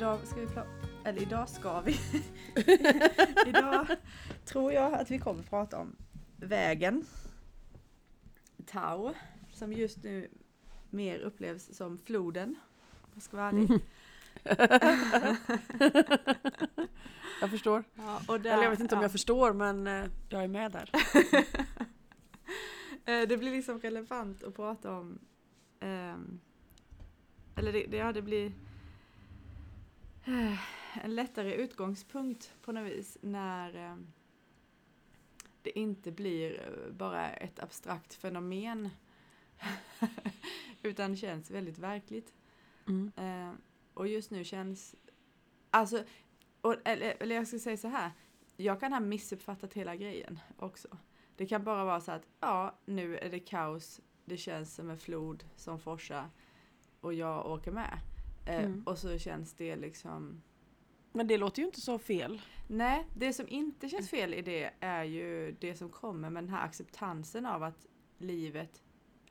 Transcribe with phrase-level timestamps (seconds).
[0.00, 0.68] idag ska vi prata,
[1.04, 2.00] eller idag ska vi.
[3.46, 3.86] idag
[4.44, 5.96] tror jag att vi kommer prata om
[6.36, 7.04] vägen.
[8.66, 9.14] Tau,
[9.52, 10.28] som just nu
[10.90, 12.56] mer upplevs som floden.
[13.14, 13.70] Jag ska vara ärlig.
[17.40, 17.84] Jag förstår.
[17.94, 19.04] Ja, och där, Eller jag vet inte om ja.
[19.04, 20.90] jag förstår men eh, jag är med där.
[23.04, 25.18] Eh, Det blir liksom relevant att prata om
[25.80, 26.40] ehm,
[27.56, 28.52] eller det, det, ja, det blir
[30.92, 34.12] en lättare utgångspunkt på något vis när ehm,
[35.62, 38.88] det inte blir eh, bara ett abstrakt fenomen
[40.82, 42.34] utan känns väldigt verkligt.
[42.88, 43.12] Mm.
[43.16, 43.54] Eh,
[43.94, 44.94] och just nu känns,
[45.70, 46.04] alltså,
[46.60, 48.10] och, eller, eller jag ska säga så här,
[48.56, 50.88] jag kan ha missuppfattat hela grejen också.
[51.36, 54.98] Det kan bara vara så att, ja, nu är det kaos, det känns som en
[54.98, 56.30] flod som forsar
[57.00, 57.98] och jag åker med.
[58.44, 58.82] Eh, Mm.
[58.86, 60.42] Och så känns det liksom,
[61.12, 62.42] Men det låter ju inte så fel.
[62.68, 66.50] nej, det som inte känns fel i det är ju det som kommer med den
[66.50, 67.86] här acceptansen av att
[68.18, 68.82] livet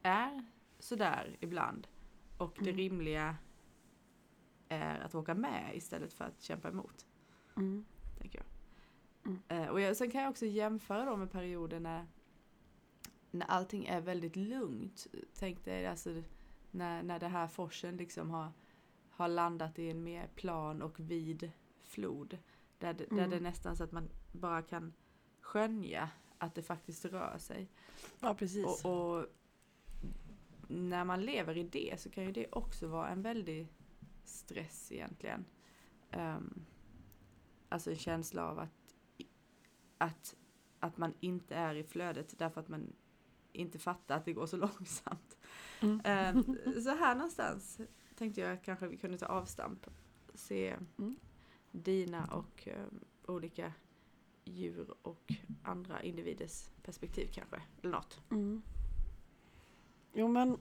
[0.01, 0.45] är
[0.79, 1.87] sådär ibland.
[2.37, 2.77] Och det Mm.
[2.77, 3.35] rimliga
[4.69, 7.05] är att åka med istället för att kämpa emot.
[7.57, 7.85] Mm.
[8.19, 8.45] Tänker jag.
[9.25, 9.39] Mm.
[9.47, 12.05] Eh, och jag, sen kan jag också jämföra då med perioder när,
[13.31, 15.07] när allting är väldigt lugnt.
[15.33, 16.23] Tänk dig alltså
[16.71, 18.51] när, när det här forsen liksom har,
[19.19, 21.51] har landat i en mer plan och vid
[21.83, 22.37] flod.
[22.79, 23.29] Där, det- där Mm.
[23.29, 24.93] det är nästan så att man bara kan
[25.41, 27.69] skönja att det faktiskt rör sig.
[28.19, 28.85] Ja precis.
[28.85, 29.25] Och, och
[30.67, 33.67] när man lever i det så kan ju det också vara en väldig
[34.25, 35.45] stress egentligen.
[36.17, 36.65] Um,
[37.69, 38.95] alltså en känsla av att,
[39.97, 40.35] att,
[40.79, 42.93] att man inte är i flödet därför att man
[43.51, 45.37] inte fattar att det går så långsamt.
[45.81, 46.01] Mm.
[46.03, 46.43] Ehm,
[46.83, 47.79] så här någonstans
[48.19, 49.85] tänkte jag att kanske vi kunde ta avstamp.
[50.33, 51.15] Se Mm.
[51.71, 53.73] dina och ehm, olika
[54.45, 55.33] djur och
[55.63, 57.61] andra individers perspektiv kanske.
[57.81, 58.19] Eller något.
[58.31, 58.61] Mm.
[60.13, 60.57] Jo men,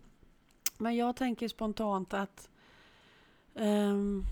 [0.78, 2.50] men jag tänker spontant att
[3.54, 4.24] ehm,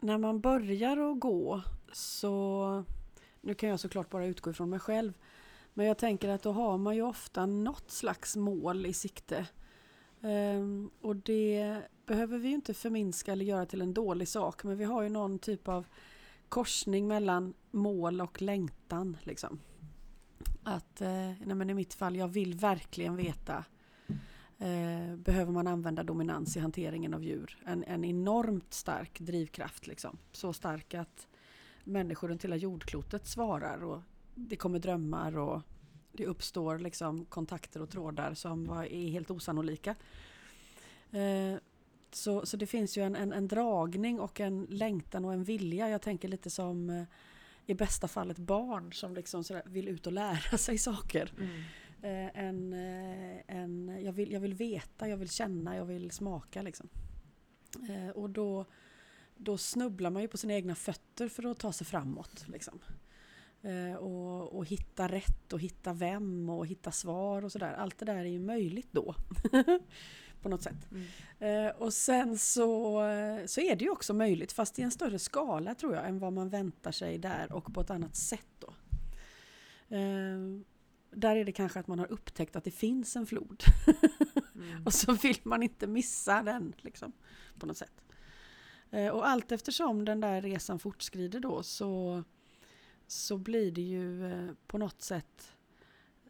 [0.00, 2.84] när man börjar att gå så,
[3.40, 5.12] nu kan jag såklart bara utgå ifrån mig själv,
[5.74, 9.46] men jag tänker att då har man ju ofta något slags mål i sikte.
[10.24, 14.76] Um, och det behöver vi ju inte förminska eller göra till en dålig sak, men
[14.76, 15.86] vi har ju någon typ av
[16.48, 19.16] korsning mellan mål och längtan.
[19.22, 19.60] Liksom.
[20.62, 23.64] Att, eh, nej men i mitt fall, jag vill verkligen veta
[24.58, 27.58] eh, behöver man använda dominans i hanteringen av djur.
[27.64, 29.86] En, en enormt stark drivkraft.
[29.86, 30.18] Liksom.
[30.32, 31.26] Så stark att
[31.84, 34.00] människor runt hela jordklotet svarar och
[34.34, 35.62] det kommer drömmar och
[36.12, 39.94] det uppstår liksom kontakter och trådar som var, är helt osannolika.
[41.10, 41.56] Eh,
[42.10, 45.88] så, så det finns ju en, en, en dragning och en längtan och en vilja.
[45.88, 47.04] Jag tänker lite som eh,
[47.66, 51.32] i bästa fall ett barn som liksom vill ut och lära sig saker.
[52.02, 56.62] Eh, en, eh, en, jag, vill, jag vill veta, jag vill känna, jag vill smaka.
[56.62, 56.88] Liksom.
[57.88, 58.64] Eh, och då,
[59.36, 62.44] då snubblar man ju på sina egna fötter för att ta sig framåt.
[62.48, 62.78] Liksom.
[63.62, 67.72] Eh, och, och hitta rätt och hitta vem och hitta svar och sådär.
[67.72, 69.14] Allt det där är ju möjligt då.
[70.42, 70.90] på något sätt.
[70.90, 71.66] Mm.
[71.66, 73.00] Eh, och sen så,
[73.46, 76.32] så är det ju också möjligt, fast i en större skala tror jag, än vad
[76.32, 78.74] man väntar sig där och på ett annat sätt då.
[79.96, 80.38] Eh,
[81.10, 83.62] där är det kanske att man har upptäckt att det finns en flod.
[84.54, 84.82] Mm.
[84.86, 87.12] och så vill man inte missa den liksom,
[87.58, 87.92] på något sätt.
[89.12, 92.24] Och allt eftersom den där resan fortskrider då så,
[93.12, 95.56] så blir det ju eh, på något sätt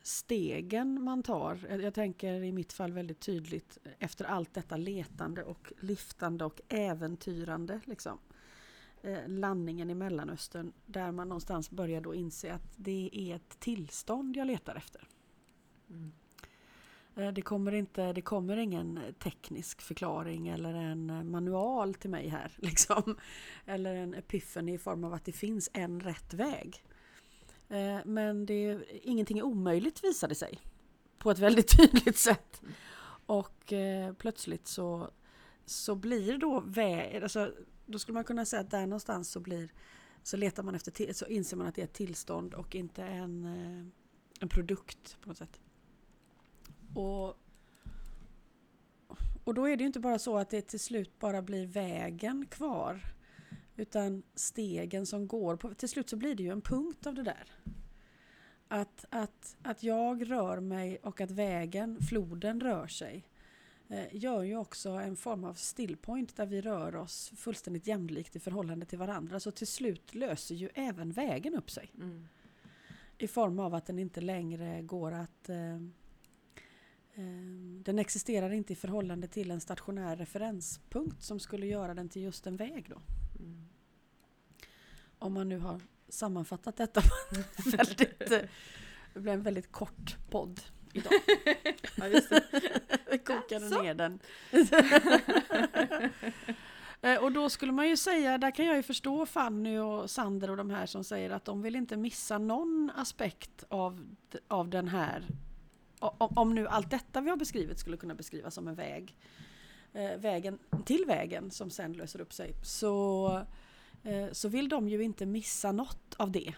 [0.02, 1.58] stegen man tar.
[1.68, 6.60] Eh, jag, tänker i mitt fall väldigt tydligt efter allt detta letande och liftande och
[6.68, 7.80] äventyrande.
[7.84, 8.18] Liksom.
[9.02, 14.36] Eh, landningen i Mellanöstern där man någonstans börjar då inse att det är ett tillstånd
[14.36, 15.08] jag letar efter.
[15.90, 16.12] Mm.
[17.16, 22.28] Eh, det kommer, inte, det kommer ingen teknisk förklaring eller en eh, manual till mig
[22.28, 22.52] här.
[22.56, 23.16] Liksom.
[23.66, 26.84] Eller en epiphany i form av att det finns en rätt väg.
[27.68, 30.60] Eh, men det är, ingenting är omöjligt visade sig.
[31.18, 32.62] På ett väldigt tydligt sätt.
[33.26, 33.72] Och
[34.18, 35.10] plötsligt så,
[35.66, 37.52] så blir då väg, alltså,
[37.86, 39.72] då skulle man kunna säga att där någonstans så blir
[40.22, 43.44] så letar man efter, så inser man att det är ett tillstånd och inte en,
[44.40, 45.60] en produkt på något sätt.
[46.94, 47.36] Och,
[49.44, 52.46] och då är det ju inte bara så att det till slut bara blir vägen
[52.46, 53.00] kvar.
[53.76, 55.56] Utan stegen som går.
[55.56, 57.52] På, till slut så blir det ju en punkt av det där.
[58.68, 63.24] Att, att, att jag rör mig och att vägen, floden rör sig.
[63.88, 68.40] eh, gör ju också en form av stillpoint där vi rör oss fullständigt jämlikt i
[68.40, 69.40] förhållande till varandra.
[69.40, 71.90] Så till slut löser ju även vägen upp sig.
[71.94, 72.28] Mm.
[73.18, 75.48] I form av att den inte längre går att...
[75.48, 75.80] Eh, eh,
[77.82, 82.46] den existerar inte i förhållande till en stationär referenspunkt som skulle göra den till just
[82.46, 83.00] en väg då.
[83.38, 83.68] Mm.
[85.18, 87.02] Om man nu har sammanfattat detta
[87.76, 88.30] väldigt...
[88.32, 88.38] eh,
[89.14, 90.60] Det blev en väldigt kort podd
[90.92, 91.12] idag.
[91.96, 92.44] Ja, just det.
[93.10, 93.82] Vi kokade Jaså?
[93.82, 94.18] ner den.
[97.04, 100.50] Eh, och då skulle man ju säga, där kan jag ju förstå Fanny och Sander
[100.50, 104.06] och de här som säger att de vill inte missa någon aspekt av,
[104.48, 105.26] av den här.
[106.02, 109.16] Om, om nu allt detta vi har beskrivit skulle kunna beskrivas som en väg.
[109.92, 112.54] Eh, vägen till vägen som sen löser upp sig.
[112.62, 113.26] Så,
[114.02, 116.54] eh, så vill de ju inte missa något av det.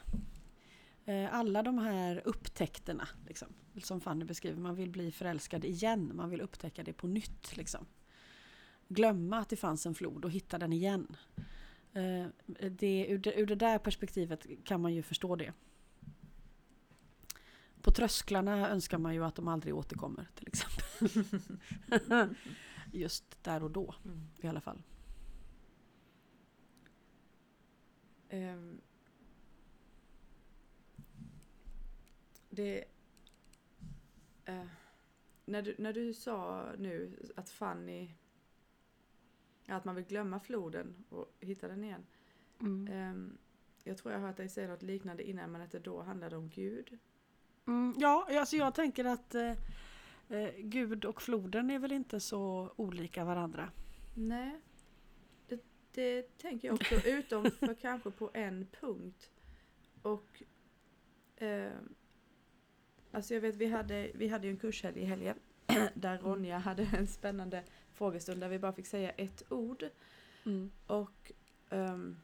[1.04, 3.48] Eh, alla de här upptäckterna, liksom,
[3.82, 7.56] som Fanny beskriver, man vill bli förälskad igen, man vill upptäcka det på nytt.
[7.56, 7.86] Liksom.
[8.88, 11.16] Glömma att det fanns en flod och hitta den igen.
[11.92, 12.26] Eh,
[12.70, 15.52] det, ur, det, ur det där perspektivet kan man ju förstå det.
[17.84, 22.34] På trösklarna önskar man ju att de aldrig återkommer till exempel.
[22.92, 24.20] Just där och då Mm.
[24.40, 24.82] i alla fall.
[28.28, 28.80] Ehm,
[32.50, 32.84] det...
[34.44, 34.66] eh,
[35.44, 38.10] när, du, när du sa nu att Fanny...
[39.66, 42.06] Att man vill glömma floden och hitta den igen.
[42.90, 43.38] Ehm,
[43.84, 46.36] jag tror jag har hört dig säga något liknande innan men att det då handlade
[46.36, 46.98] om Gud.
[47.66, 49.50] Mm, ja, alltså jag tänker att eh,
[50.28, 53.70] eh, Gud och floden är väl inte så olika varandra.
[54.14, 54.60] Nej,
[55.48, 55.60] det,
[55.92, 59.30] det tänker jag också, utom för kanske på en punkt.
[60.02, 60.42] Och
[61.36, 61.72] eh,
[63.12, 65.36] alltså jag vet, vi hade, vi hade ju en kurshelg i helgen
[65.94, 69.84] där Ronja hade en spännande frågestund där vi bara fick säga ett ord.
[70.86, 71.32] Och,
[71.70, 72.20] ehm,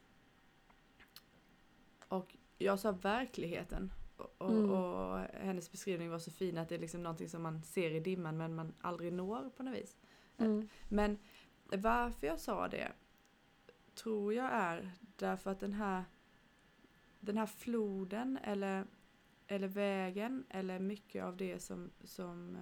[2.08, 3.92] och jag sa verkligheten.
[4.38, 4.70] Och, Mm.
[4.70, 8.00] och hennes beskrivning var så fin att det är liksom någonting som man ser i
[8.00, 9.96] dimman men man aldrig når på något vis.
[10.38, 10.68] Mm.
[10.88, 11.18] Men
[11.64, 12.92] varför jag sa det
[13.94, 16.04] tror jag är därför att den här
[17.20, 18.86] den här floden eller,
[19.46, 22.56] eller vägen eller mycket av det som, som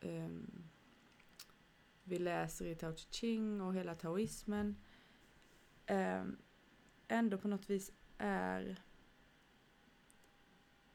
[0.00, 0.64] ehm,
[2.04, 4.76] vi läser i Tao Te Ching och hela taoismen
[5.86, 6.36] ehm,
[7.08, 8.82] ändå på något vis är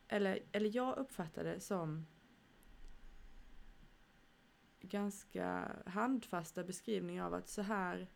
[0.07, 2.05] eller, eller jag uppfattar det som
[4.81, 8.07] ganska handfasta beskrivningar av att så här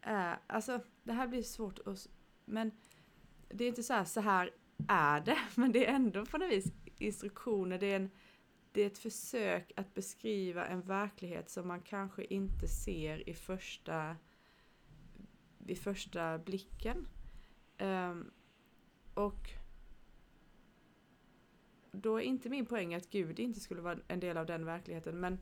[0.00, 2.08] är, alltså det här blir svårt att,
[2.44, 2.70] men
[3.48, 4.50] det är inte så här, så här
[4.88, 8.10] är det, men det är ändå på något vis instruktioner, det är, en,
[8.72, 14.16] det är ett försök att beskriva en verklighet som man kanske inte ser i första,
[15.58, 17.08] vid första blicken.
[17.78, 18.30] Um,
[19.20, 19.50] och
[21.92, 25.20] då är inte min poäng att Gud inte skulle vara en del av den verkligheten,
[25.20, 25.38] men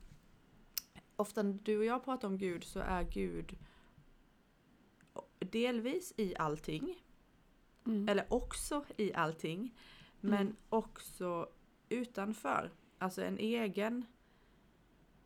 [1.15, 3.57] ofta när du och jag pratar om Gud så är Gud
[5.39, 7.03] delvis i allting,
[7.85, 8.09] Mm.
[8.09, 9.75] eller också i allting,
[10.19, 10.55] men Mm.
[10.69, 11.49] också
[11.89, 12.71] utanför.
[12.97, 14.05] Alltså en egen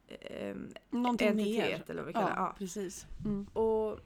[0.08, 1.92] ehm, Någonting entitet mer.
[1.92, 2.36] eller vad vi kallar det.
[2.36, 2.56] Ja, Ja.
[2.58, 3.08] precis.
[3.26, 3.46] Mm.
[3.54, 4.00] Och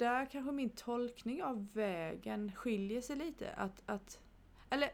[0.00, 3.52] där kanske min tolkning av vägen skiljer sig lite.
[3.52, 4.20] Att, att,
[4.70, 4.90] eller,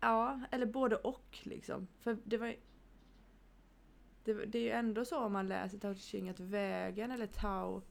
[0.00, 1.88] ja, eller både och liksom.
[2.00, 2.56] För det var
[4.24, 7.26] det, det är ju ändå så om man läser Tao Te Ching att vägen eller
[7.26, 7.82] Tao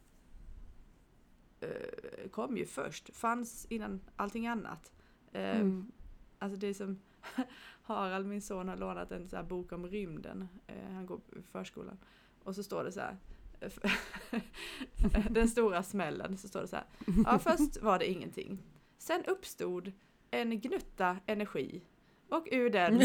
[1.60, 3.16] eh, kom ju först.
[3.16, 4.92] Fanns innan allting annat.
[5.32, 5.92] Eh, Mm.
[6.40, 7.00] Alltså det är som
[7.84, 10.48] Harald, min son, har lånat en så här bok om rymden.
[10.68, 11.98] Eh, han går i förskolan.
[12.44, 13.18] Och så står det så här.
[15.30, 16.38] Den stora smällen.
[16.38, 16.86] Så står det så här.
[17.26, 18.60] Ja, först var det ingenting.
[18.98, 19.92] Sen uppstod
[20.32, 21.82] en gnutta energi.
[22.30, 22.96] Och ur den.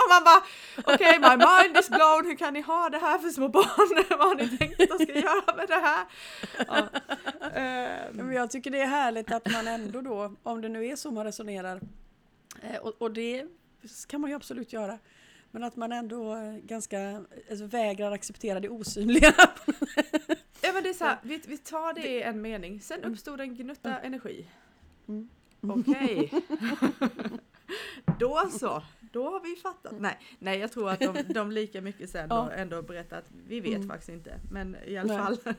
[0.00, 0.42] och man bara
[0.94, 2.26] okej, my mind is blown.
[2.26, 4.04] Hur kan ni ha det här för små barn?
[4.18, 6.06] Vad har ni tänkt att de ska göra med det här?
[6.68, 6.88] Ja.
[7.54, 8.16] Ehm.
[8.16, 11.10] Men jag tycker det är härligt att man ändå då, om det nu är så
[11.10, 11.80] man resonerar,
[12.62, 13.46] eh, och, och det
[14.08, 14.98] kan man ju absolut göra,
[15.50, 19.34] men att man ändå eh, ganska alltså, vägrar acceptera det osynliga.
[20.62, 22.80] Ja men det är så här, vi, vi tar det i en mening.
[22.80, 24.46] Sen uppstod en gnutta energi.
[25.08, 25.28] Mm.
[25.60, 26.32] Okej.
[28.18, 29.92] då så, då har vi fattat.
[30.00, 32.36] Nej, nej jag tror att de, de lika mycket sen Ja.
[32.36, 33.88] då ändå berättar att vi vet Mm.
[33.88, 34.40] faktiskt inte.
[34.50, 35.36] Men i alla Nej.
[35.36, 35.54] fall.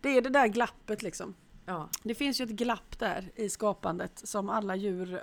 [0.00, 1.34] Det är det där glappet liksom.
[1.66, 1.88] ja.
[2.02, 5.20] Det finns ju ett glapp där i skapandet som alla djur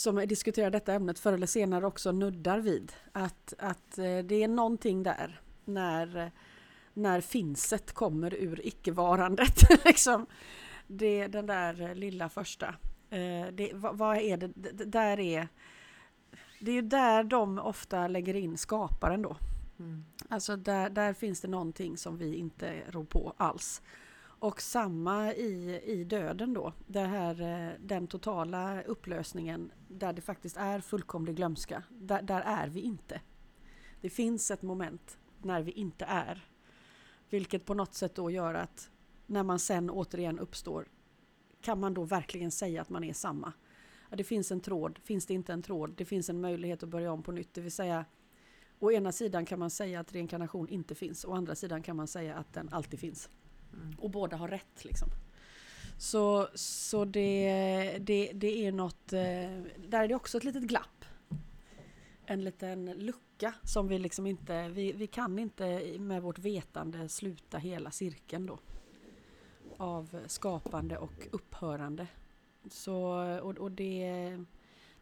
[0.00, 2.92] som diskuterar detta ämnet förr eller senare också nuddar vid.
[3.12, 6.32] Att, att eh, det är någonting där när,
[6.94, 9.62] när finset kommer ur icke-varandet.
[9.84, 10.26] liksom.
[10.86, 12.66] Det, den där lilla första.
[13.10, 14.48] Eh, det, vad, vad, är det?
[14.54, 14.84] det?
[14.84, 15.48] Där är,
[16.60, 19.36] det är ju där de ofta lägger in skaparen då.
[19.78, 20.04] Mm.
[20.28, 23.82] Alltså där, där finns det någonting som vi inte rår på alls.
[24.40, 30.56] Och samma i, i döden då, det här, eh, den totala upplösningen där det faktiskt
[30.56, 31.82] är fullkomlig glömska.
[31.88, 33.20] Där, där är vi inte.
[34.00, 36.44] Det finns ett moment när vi inte är.
[37.30, 38.90] Vilket på något sätt då gör att
[39.26, 40.88] när man sen återigen uppstår
[41.60, 43.52] kan man då verkligen säga att man är samma.
[44.10, 46.88] Ja, det finns en tråd, finns det inte en tråd, det finns en möjlighet att
[46.88, 47.54] börja om på nytt.
[47.54, 48.04] Det vill säga,
[48.78, 52.06] å ena sidan kan man säga att reinkarnation inte finns, å andra sidan kan man
[52.06, 53.28] säga att den alltid finns.
[53.72, 53.94] Mm.
[53.98, 55.08] Och båda har rätt liksom.
[55.98, 59.20] Så, så det, det, det är något, eh,
[59.88, 61.04] där är det också ett litet glapp.
[62.26, 67.58] En liten lucka som vi liksom inte, vi, vi kan inte med vårt vetande sluta
[67.58, 68.58] hela cirkeln då.
[69.76, 72.06] Av skapande och upphörande.
[72.70, 72.94] Så,
[73.42, 74.36] och, och det,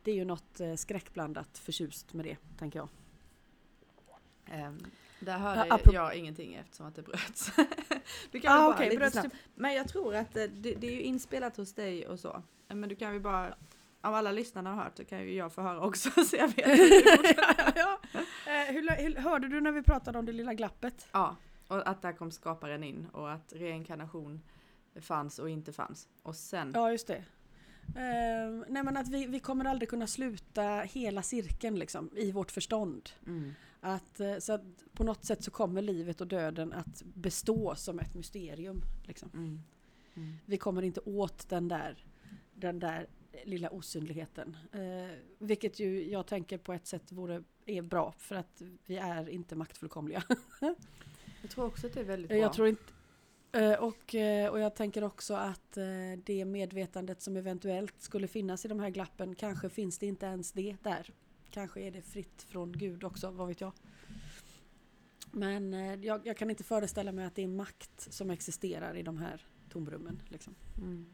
[0.03, 2.89] det är ju något eh, skräckblandat förtjust med det, tänker jag.
[4.47, 4.79] Ehm,
[5.21, 7.51] där hörde ja, jag ingenting eftersom att det bröts.
[8.31, 9.35] du kan ah, bara okay, lite snabbt.
[9.55, 12.43] Men jag tror att det, det, är ju inspelat hos dig och så.
[12.69, 13.55] Men du kan ju bara,
[14.01, 16.57] av alla lyssnarna har hört så kan ju jag få höra också så jag vet.
[17.77, 18.01] ja.
[18.47, 21.09] eh, hur, hur, hörde du när vi pratade om det lilla glappet?
[21.13, 21.37] Ja,
[21.69, 24.43] och att där kom skaparen in och att reinkarnation
[25.01, 26.09] fanns och inte fanns.
[26.23, 26.73] Och sen...
[26.75, 27.25] Ja, just det.
[27.89, 32.51] Uh, nej men att vi, vi kommer aldrig kunna sluta hela cirkeln liksom i vårt
[32.51, 33.11] förstånd.
[33.27, 33.55] Mm.
[33.81, 37.99] Att, eh, så att på något sätt så kommer livet och döden att bestå som
[37.99, 38.83] ett mysterium.
[39.07, 39.31] Liksom.
[39.35, 39.63] Mm.
[40.15, 40.37] Mm.
[40.47, 42.05] Vi kommer inte åt den där,
[42.55, 43.07] den där
[43.45, 44.57] lilla osynligheten.
[44.73, 49.29] Eh, vilket ju jag tänker på ett sätt vore, är bra för att vi är
[49.29, 50.23] inte maktfullkomliga.
[51.43, 52.39] jag tror också att det är väldigt bra.
[52.39, 52.93] Jag tror inte,
[53.53, 55.73] eh, och, eh, och jag tänker också att
[56.25, 60.53] det medvetandet som eventuellt skulle finnas i de här glappen, kanske finns det inte ens
[60.53, 61.13] det där.
[61.51, 63.73] Kanske är det fritt från Gud också, vad vet jag.
[65.33, 69.03] Men eh, jag, jag, kan inte föreställa mig att det är makt som existerar i
[69.03, 70.23] de här tomrummen.
[70.29, 70.55] Liksom.
[70.77, 71.07] Mm.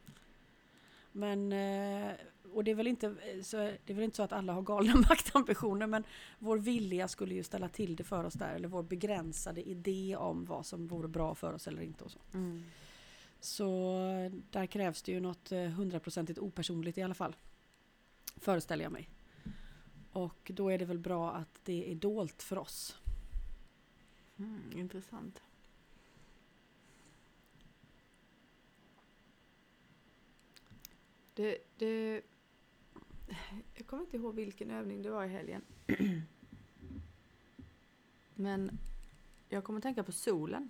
[1.13, 2.13] Men, eh,
[2.55, 4.97] och det är, väl inte, så, det är väl inte så att alla har galna
[5.09, 6.05] maktambitioner men
[6.39, 8.55] vår vilja skulle ju ställa till det för oss där.
[8.55, 12.05] Eller vår begränsade idé om vad som vore bra för oss eller inte.
[12.05, 12.19] Och så.
[12.35, 12.65] Mm.
[13.41, 13.99] så
[14.51, 17.37] där krävs det ju något eh, hundraprocentigt opersonligt i alla fall.
[18.37, 19.09] Föreställer jag mig.
[20.15, 22.99] Och då är det väl bra att det är dolt för oss.
[24.37, 25.43] Mm, intressant.
[31.35, 32.23] Det, det,
[33.75, 35.63] jag kommer inte ihåg vilken övning det var i helgen.
[38.35, 38.79] Men
[39.49, 40.69] jag kommer tänka på solen.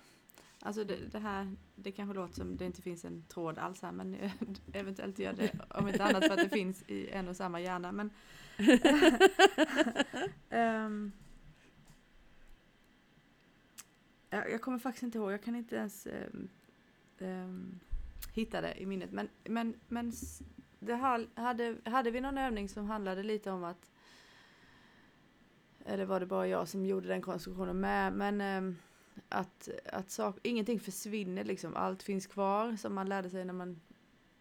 [0.66, 3.92] Alltså det, det, här, det kanske låter som det inte finns en tråd alls här
[3.92, 4.32] men eh,
[4.72, 7.92] eventuellt gör det om inte annat för att det finns i en och samma hjärna.
[7.92, 8.10] Men
[10.86, 11.12] um,
[14.30, 16.48] jag kommer faktiskt inte ihåg, jag kan inte ens um,
[17.18, 17.80] um,
[18.32, 19.12] hitta det i minnet.
[19.12, 20.12] Men, men, men
[20.78, 20.94] det
[21.34, 23.90] hade, hade vi någon övning som handlade lite om att
[25.84, 28.40] eller var det bara jag som gjorde den konstruktionen med, men
[29.28, 33.80] att, att sak, ingenting försvinner liksom, allt finns kvar som man lärde sig när man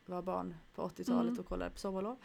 [0.06, 1.39] var barn på 80-talet mm.
[1.39, 2.18] och kollade på sommarlov.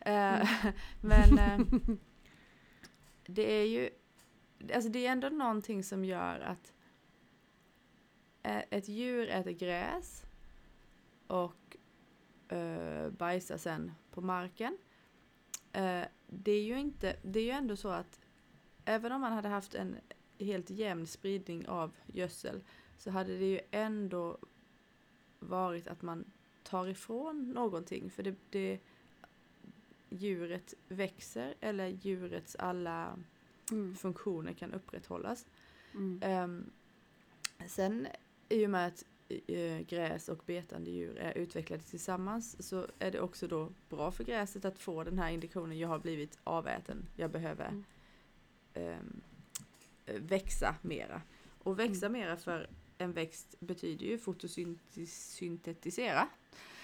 [0.00, 0.46] Mm.
[1.00, 1.60] Men eh,
[3.26, 3.90] det är ju,
[4.74, 6.72] alltså det är ändå någonting som gör att
[8.42, 10.22] eh, ett djur äter gräs
[11.26, 11.76] och
[12.52, 14.78] uh, bajsar sen på marken.
[15.76, 18.20] Uh, det är ju inte, det är ju ändå så att
[18.84, 19.96] även om man hade haft en
[20.38, 22.62] helt jämn spridning av gödsel
[22.98, 24.38] så hade det ju ändå
[25.38, 26.24] varit att man
[26.62, 28.78] tar ifrån någonting för det, det
[30.08, 33.18] djuret växer eller djurets alla
[33.70, 33.96] mm.
[33.96, 35.46] funktioner kan upprätthållas.
[35.94, 36.44] Mm.
[36.44, 36.70] Um,
[37.68, 38.06] sen
[38.48, 39.04] i och med att
[39.48, 44.24] uh, gräs och betande djur är utvecklade tillsammans så är det också då bra för
[44.24, 48.98] gräset att få den här indikationen jag har blivit aväten, jag behöver mm.
[48.98, 49.20] um,
[50.06, 51.22] växa mera.
[51.58, 52.20] Och växa mm.
[52.20, 56.28] mera för en växt betyder ju fotosyntetisera.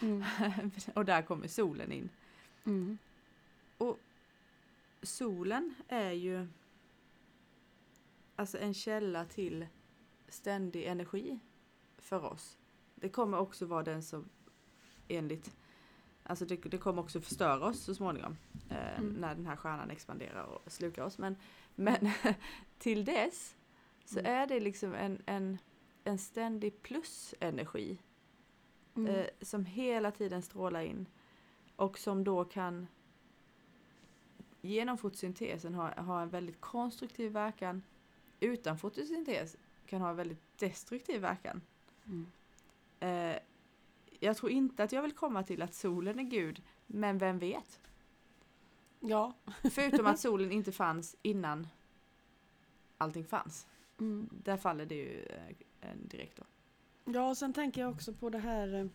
[0.01, 0.25] Mm.
[0.95, 2.09] och där kommer solen in.
[2.65, 2.99] Mm.
[3.79, 3.99] Och
[5.03, 6.47] solen är ju
[8.37, 9.67] alltså en källa till
[10.29, 11.39] ständig energi
[11.99, 12.59] för oss.
[12.95, 14.29] Det kommer också vara den som
[15.09, 15.57] enligt
[16.23, 18.37] alltså det, det kommer också förstöra oss så småningom.
[18.71, 19.13] Eh, Mm.
[19.13, 21.19] När den här stjärnan expanderar och slukar oss.
[21.19, 21.37] Men,
[21.75, 22.11] men
[22.79, 23.57] till dess
[24.05, 24.33] så Mm.
[24.33, 25.59] är det liksom en, en,
[26.05, 27.99] en ständig plusenergi
[28.97, 29.15] Mm.
[29.15, 31.07] eh, som hela tiden strålar in
[31.77, 32.87] och som då kan
[34.61, 37.83] genom fotosyntesen ha, ha en väldigt konstruktiv verkan.
[38.41, 41.61] Utan fotosyntes kan ha en väldigt destruktiv verkan.
[42.07, 42.27] Mm.
[43.01, 43.39] Eh,
[44.21, 47.81] jag tror inte att jag vill komma till att solen är Gud, men vem vet?
[49.01, 49.35] Ja.
[49.71, 51.67] Förutom att solen inte fanns innan
[52.99, 53.67] allting fanns.
[54.01, 54.29] Mm.
[54.33, 55.27] Där faller det ju
[55.81, 56.45] eh, direkt då.
[57.13, 58.91] Ja, och sen tänker jag också på det här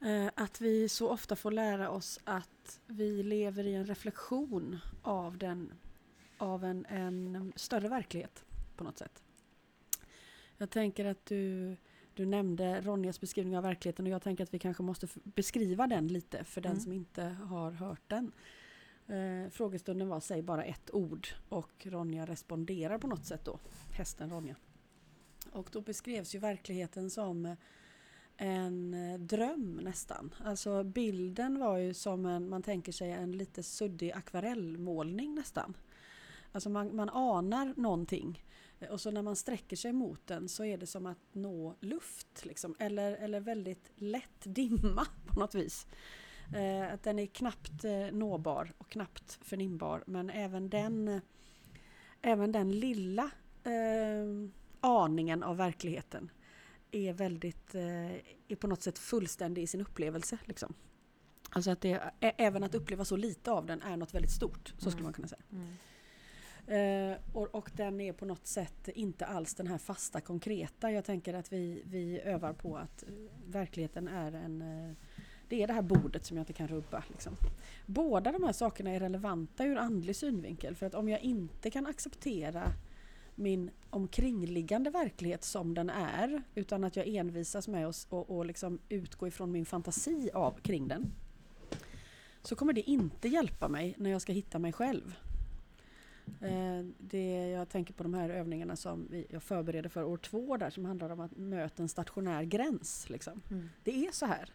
[0.00, 5.38] eh, att vi så ofta får lära oss att vi lever i en reflektion av,
[5.38, 5.72] den,
[6.38, 8.44] av en, en större verklighet
[8.76, 9.22] på något sätt.
[10.56, 11.76] Jag tänker att du,
[12.16, 16.08] du nämnde Ronjas beskrivning av verkligheten och jag tänker att vi kanske måste beskriva den
[16.08, 16.82] lite för den Mm.
[16.82, 18.32] som inte har hört den.
[19.06, 23.58] Eh, frågestunden var säg bara ett ord och Ronja responderar på något sätt då.
[23.92, 24.56] Hästen Ronja.
[25.52, 27.56] Och då beskrevs ju verkligheten som
[28.36, 30.34] en eh, dröm nästan.
[30.44, 35.76] Alltså bilden var ju som en, man tänker sig en lite suddig akvarellmålning nästan.
[36.52, 38.45] Alltså man, man anar någonting Eh,
[38.90, 42.44] och så när man sträcker sig mot den så är det som att nå luft
[42.44, 42.76] liksom.
[42.78, 45.86] eller, eller väldigt lätt dimma på något vis.
[46.54, 51.20] Eh, att den är knappt eh, nåbar och knappt förnimbar men även den, eh,
[52.22, 53.30] även den lilla
[53.64, 56.30] eh, aningen av verkligheten
[56.90, 58.10] är väldigt, eh,
[58.48, 60.38] är på något sätt fullständig i sin upplevelse.
[60.44, 60.74] Liksom.
[61.50, 64.90] Alltså att det, även att uppleva så lite av den är något väldigt stort, så
[64.90, 65.04] skulle Mm.
[65.04, 65.42] man kunna säga.
[66.66, 70.90] Eh, och, och den är på något sätt inte alls den här fasta konkreta.
[70.90, 73.08] Jag tänker att vi, vi övar på att eh,
[73.46, 74.94] verkligheten är en eh,
[75.48, 77.04] det är det här bordet som jag inte kan rubba.
[77.08, 77.36] Liksom.
[77.86, 80.76] Båda de här sakerna är relevanta ur andlig synvinkel.
[80.76, 82.72] För att om jag inte kan acceptera
[83.34, 88.78] min omkringliggande verklighet som den är utan att jag envisas med att och, och liksom
[88.88, 91.12] utgå ifrån min fantasi av kring den
[92.42, 95.16] så kommer det inte hjälpa mig när jag ska hitta mig själv.
[96.40, 100.56] Eh, det, jag tänker på de här övningarna som vi, jag förbereder för år två
[100.56, 103.10] där som handlar om att möta en stationär gräns.
[103.10, 103.42] Liksom.
[103.50, 103.68] Mm.
[103.84, 104.50] Det är så här.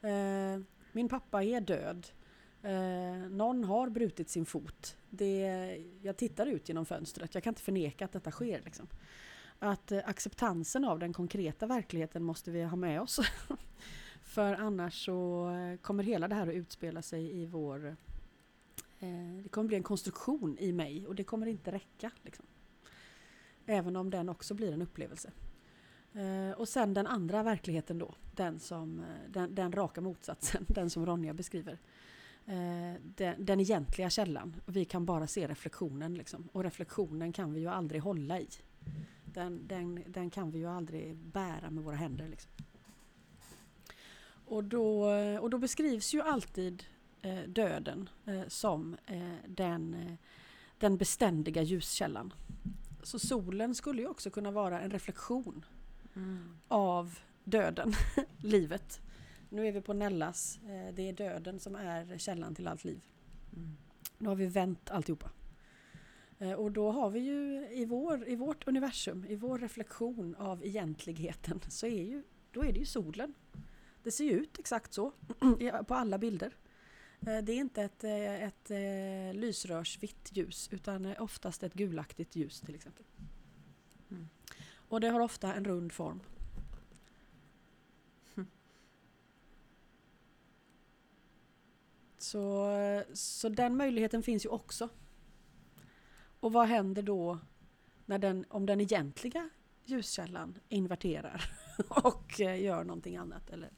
[0.00, 0.60] Eh,
[0.92, 2.06] min pappa är död.
[2.62, 4.96] Eh, någon har brutit sin fot.
[5.10, 5.46] Det,
[6.02, 7.34] jag tittar ut genom fönstret.
[7.34, 8.60] Jag kan inte förneka att detta sker.
[8.64, 8.86] Liksom.
[9.58, 13.20] Att eh, acceptansen av den konkreta verkligheten måste vi ha med oss.
[14.22, 15.50] För annars så
[15.82, 17.96] kommer hela det här att utspela sig i vår...
[19.00, 22.10] Eh, det kommer bli en konstruktion i mig och det kommer inte räcka.
[22.22, 22.44] Liksom.
[23.66, 25.32] Även om den också blir en upplevelse.
[26.14, 30.90] Eh, och sen den andra verkligheten då, den, som, eh, den, den raka motsatsen, den
[30.90, 31.78] som Ronja beskriver.
[33.02, 36.48] Den, den egentliga källan, vi kan bara se reflektionen liksom.
[36.52, 38.48] och reflektionen kan vi ju aldrig hålla i.
[39.24, 42.28] Den, den, den kan vi ju aldrig bära med våra händer.
[42.28, 42.50] Liksom.
[44.44, 46.95] Och, då, och då beskrivs ju alltid eh,
[47.46, 50.12] döden eh, som eh, den, eh,
[50.78, 52.32] den beständiga ljuskällan.
[53.02, 55.64] Så solen skulle ju också kunna vara en reflektion
[56.16, 56.56] Mm.
[56.68, 57.92] av döden,
[58.42, 59.00] livet.
[59.48, 63.00] Nu är vi på Nellas, eh, det är döden som är källan till allt liv.
[63.56, 63.76] Mm.
[64.18, 65.30] Nu har vi vänt alltihopa.
[66.38, 70.64] Eh, Och då har vi ju i, vår, i vårt universum, i vår reflektion av
[70.64, 73.34] egentligheten, så är ju, då är det ju solen.
[74.02, 75.12] Det ser ju ut exakt så
[75.86, 76.56] på alla bilder.
[77.20, 82.60] Eh, det är inte ett, eh, ett, eh, lysrörsvitt ljus utan oftast ett gulaktigt ljus
[82.60, 83.04] till exempel.
[84.10, 84.28] Mm.
[84.88, 86.20] Och det har ofta en rund form.
[88.36, 88.48] Mm.
[92.18, 92.70] Så,
[93.12, 94.88] så den möjligheten finns ju också.
[96.40, 97.38] Och vad händer då
[98.06, 99.50] när den, om den egentliga
[99.84, 101.50] ljuskällan inverterar
[101.88, 103.70] och gör någonting annat eller,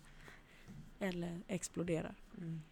[0.99, 2.15] eller exploderar?
[2.37, 2.63] Mm.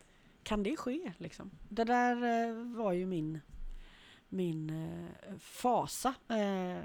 [0.47, 1.13] Kan det ske?
[1.19, 1.51] Liksom?
[1.69, 3.41] Det där eh, var ju min,
[4.29, 6.83] min eh, fasa eh,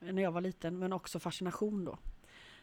[0.00, 1.98] när jag var liten, men också fascination då.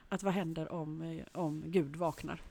[0.10, 2.42] Att vad händer om, om Gud vaknar?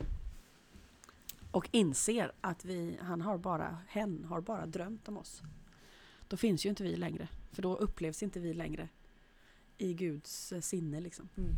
[1.50, 5.42] Och inser att vi, han har bara, hen har bara drömt om oss.
[6.28, 8.88] Då finns ju inte vi längre, för då upplevs inte vi längre
[9.78, 11.00] i Guds sinne.
[11.00, 11.28] Liksom.
[11.36, 11.54] Mm.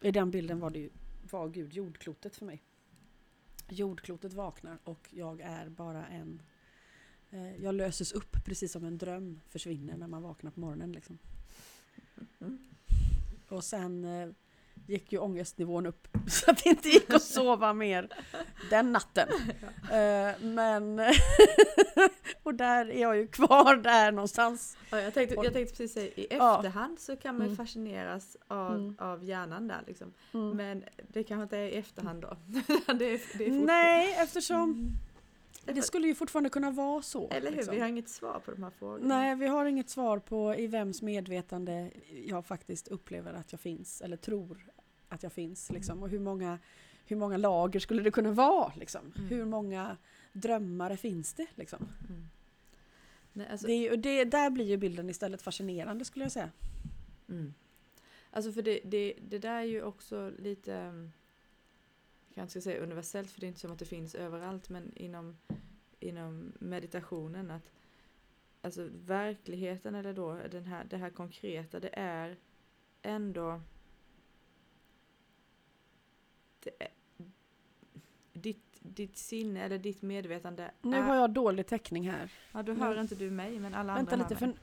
[0.00, 0.90] I den bilden var, det ju,
[1.30, 2.62] var Gud jordklotet för mig.
[3.72, 6.42] Jordklotet vaknar och jag är bara en...
[7.30, 10.92] Eh, jag löses upp precis som en dröm försvinner när man vaknar på morgonen.
[10.92, 11.18] Liksom.
[12.40, 12.58] Mm.
[13.48, 14.28] Och sen eh,
[14.86, 18.08] gick ju ångestnivån upp så att det inte gick att sova mer
[18.70, 19.28] den natten.
[19.92, 21.00] Eh, men
[22.42, 24.76] och där är jag ju kvar där någonstans.
[24.90, 26.56] Ja, jag, tänkte, jag tänkte precis säga, i Ja.
[26.56, 27.56] efterhand så kan man ju Mm.
[27.56, 28.94] fascineras av, Mm.
[28.98, 30.12] av hjärnan där liksom.
[30.34, 30.50] Mm.
[30.56, 32.36] Men det kanske inte är i efterhand då.
[32.94, 34.92] det är, det är Nej, eftersom
[35.64, 35.74] Mm.
[35.74, 37.28] det skulle ju fortfarande kunna vara så.
[37.28, 37.74] Eller hur, liksom.
[37.74, 39.06] vi har inget svar på de här frågorna.
[39.06, 41.90] Nej, vi har inget svar på i vems medvetande
[42.26, 44.70] jag faktiskt upplever att jag finns eller tror
[45.08, 45.70] att jag finns.
[45.70, 46.02] Liksom.
[46.02, 46.58] Och hur många,
[47.06, 48.72] hur många lager skulle det kunna vara?
[48.76, 49.12] Liksom?
[49.16, 49.28] Mm.
[49.28, 49.96] Hur många
[50.32, 51.46] drömmare finns det?
[51.54, 51.88] Liksom?
[52.08, 52.28] Mm.
[53.32, 56.50] Nej, alltså, Det, ju- det, där blir ju bilden istället fascinerande skulle jag säga.
[57.28, 57.54] Mm.
[58.30, 61.12] Alltså för det, det, det där är ju också lite, mm,
[62.34, 65.36] kanske ska säga universellt för det är inte som att det finns överallt men inom,
[66.00, 67.70] inom meditationen att
[68.62, 72.36] alltså verkligheten eller då den här, det här konkreta det är
[73.02, 73.60] ändå
[76.60, 76.88] det är,
[78.32, 82.32] ditt, ditt sinne eller ditt medvetande Nu är, har jag dålig täckning här.
[82.52, 84.56] ja, då hör inte du mig men alla Vänta andra lite, hör mig.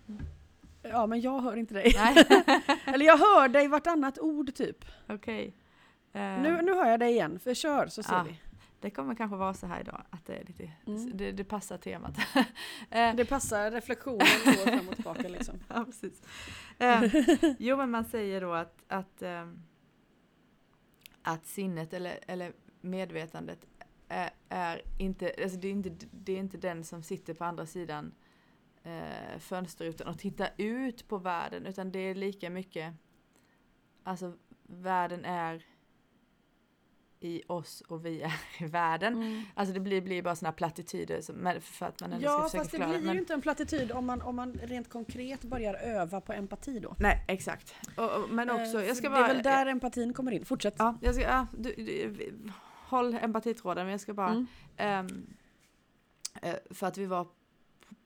[0.82, 1.94] för, ja men jag hör inte dig.
[2.86, 4.86] Eller jag hör dig vartannat ord typ.
[5.08, 5.46] okej.
[5.48, 5.54] Eh,
[6.14, 8.24] Nu, nu hör jag dig igen, för kör så ser Ah.
[8.24, 8.40] vi.
[8.82, 11.18] Det kommer kanske vara så här idag, att det, är lite, Mm.
[11.18, 12.18] det, det passar temat.
[12.90, 15.60] Eh, Det passar, reflektionen går fram och tillbaka liksom.
[15.68, 16.22] ja, precis.
[16.80, 17.04] Eh,
[17.60, 19.24] jo, men man säger då att, att,
[21.22, 23.66] att sinnet eller, eller medvetandet
[24.08, 27.66] är, är inte, alltså det är inte, det är inte den som sitter på andra
[27.66, 28.12] sidan
[28.84, 32.94] eh, fönsterrutan och tittar ut på världen, utan det är lika mycket,
[34.04, 35.66] alltså världen är
[37.22, 39.14] i oss och vi är i världen.
[39.14, 39.42] Mm.
[39.54, 42.64] Alltså det blir, blir bara såna plattityder som, för att man ändå ska Ja, försöka
[42.64, 45.74] fast det blir men, ju inte en plattityd om man, om man rent konkret börjar
[45.74, 46.96] öva på empati då.
[47.00, 47.76] Nej, exakt.
[47.98, 49.20] Och, och, men också, Eh, jag ska bara...
[49.20, 50.46] Det är väl där empatin kommer in.
[50.46, 50.76] Fortsätt.
[50.78, 52.34] Ja, jag ska, ja, du, du,
[52.88, 54.46] håll empatitråden, men jag ska bara...
[54.78, 55.28] Mm.
[56.42, 57.28] eh, för att vi var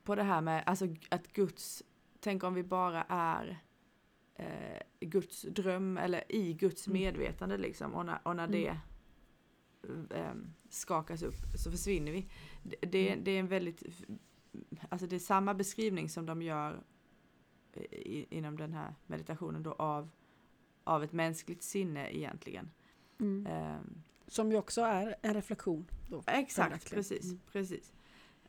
[0.04, 1.82] på det här med, alltså att Guds,
[2.20, 3.58] tänk om vi bara är
[4.34, 7.00] eh, Guds dröm eller i Guds Mm.
[7.00, 8.60] medvetande liksom och när, och när Mm.
[8.60, 8.76] det
[10.68, 12.28] skakas upp så försvinner vi.
[12.62, 13.24] Det, det, Mm.
[13.24, 13.82] det är en väldigt,
[14.88, 16.82] alltså det är samma beskrivning som de gör
[17.90, 20.10] i, inom den här meditationen då av,
[20.84, 22.70] av ett mänskligt sinne egentligen.
[23.20, 23.46] Mm.
[23.46, 25.86] Ehm, Som ju också är en reflektion.
[26.10, 26.22] Då.
[26.26, 27.24] Exakt, precis.
[27.24, 27.40] Mm.
[27.52, 27.92] precis.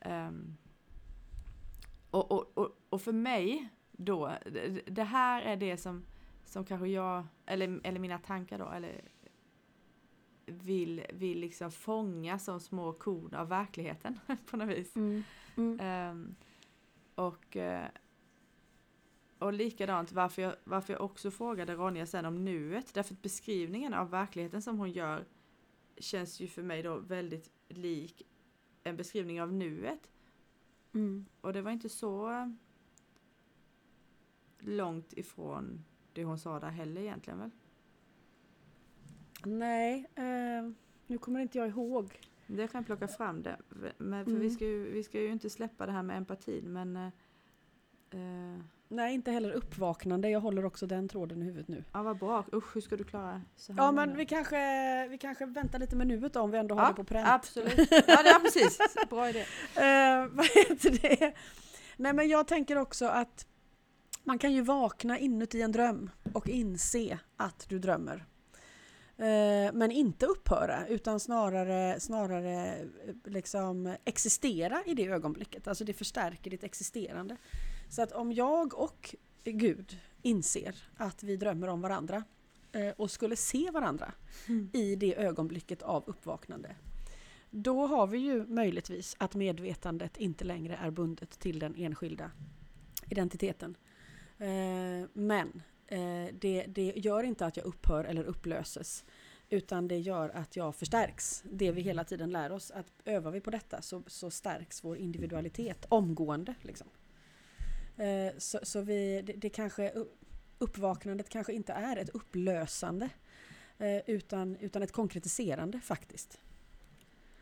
[0.02, 0.58] Ehm,
[2.10, 6.06] och, och, och, och för mig då, det, det här är det som,
[6.46, 9.02] som kanske jag, eller, eller mina tankar då, eller
[10.46, 14.96] vill, vill liksom fånga som små korn av verkligheten på något vis.
[14.96, 15.24] Mm.
[15.58, 15.80] Mm.
[15.80, 16.36] Ehm,
[17.16, 17.88] och, eh,
[19.40, 22.94] och likadant varför jag, varför jag också frågade Ronja sen om nuet.
[22.94, 25.26] Därför att beskrivningen av verkligheten som hon gör
[25.98, 28.22] känns ju för mig då väldigt lik
[28.84, 30.12] en beskrivning av nuet.
[30.94, 31.26] Mm.
[31.42, 32.48] Och det var inte så eh,
[34.60, 37.52] långt ifrån det hon sa där heller egentligen väl?
[39.46, 40.72] Nej, eh,
[41.08, 42.20] nu kommer inte jag ihåg.
[42.48, 43.58] Det kan jag plocka fram det.
[43.98, 44.42] Men för Mm.
[44.44, 47.06] vi, ska ju, vi ska ju inte släppa det här med empatin men eh,
[48.12, 50.30] eh, Nej, inte heller uppvaknande.
[50.30, 51.84] Jag håller också den tråden i huvudet nu.
[51.94, 55.18] Ja vad bra, usch hur ska du klara så här Ja, men vi kanske, vi
[55.18, 57.28] kanske väntar lite med nuet då, om vi ändå har Ja, det på pränt.
[57.28, 57.78] Absolut.
[57.92, 58.78] Ja, det är precis.
[59.10, 59.40] Bra idé.
[59.76, 61.34] Eh, vad heter det?
[61.98, 63.48] Nej men jag tänker också att
[64.24, 68.26] man kan ju vakna inuti en dröm och inse att du drömmer.
[69.18, 72.86] Eh, men inte upphöra utan snarare, snarare eh,
[73.24, 75.68] liksom existera i det ögonblicket.
[75.68, 77.38] Alltså det förstärker ditt existerande.
[77.90, 82.24] Så att om jag och Gud inser att vi drömmer om varandra
[82.72, 84.14] eh, och skulle se varandra
[84.74, 86.76] i det ögonblicket av uppvaknande.
[87.50, 92.32] Då har vi ju möjligtvis att medvetandet inte längre är bundet till den enskilda
[93.10, 93.78] identiteten.
[95.14, 99.06] Men eh, det, det gör inte att jag upphör eller upplöses.
[99.50, 101.44] Utan det gör att jag förstärks.
[101.52, 102.72] Det vi hela tiden lär oss.
[102.72, 106.56] Att övar vi på detta så, så stärks vår individualitet omgående.
[106.62, 106.88] Liksom.
[107.98, 109.94] Eh, så så vi, det, det kanske,
[110.58, 113.10] uppvaknandet kanske inte är ett upplösande.
[113.78, 116.40] Eh, utan, utan ett konkretiserande faktiskt.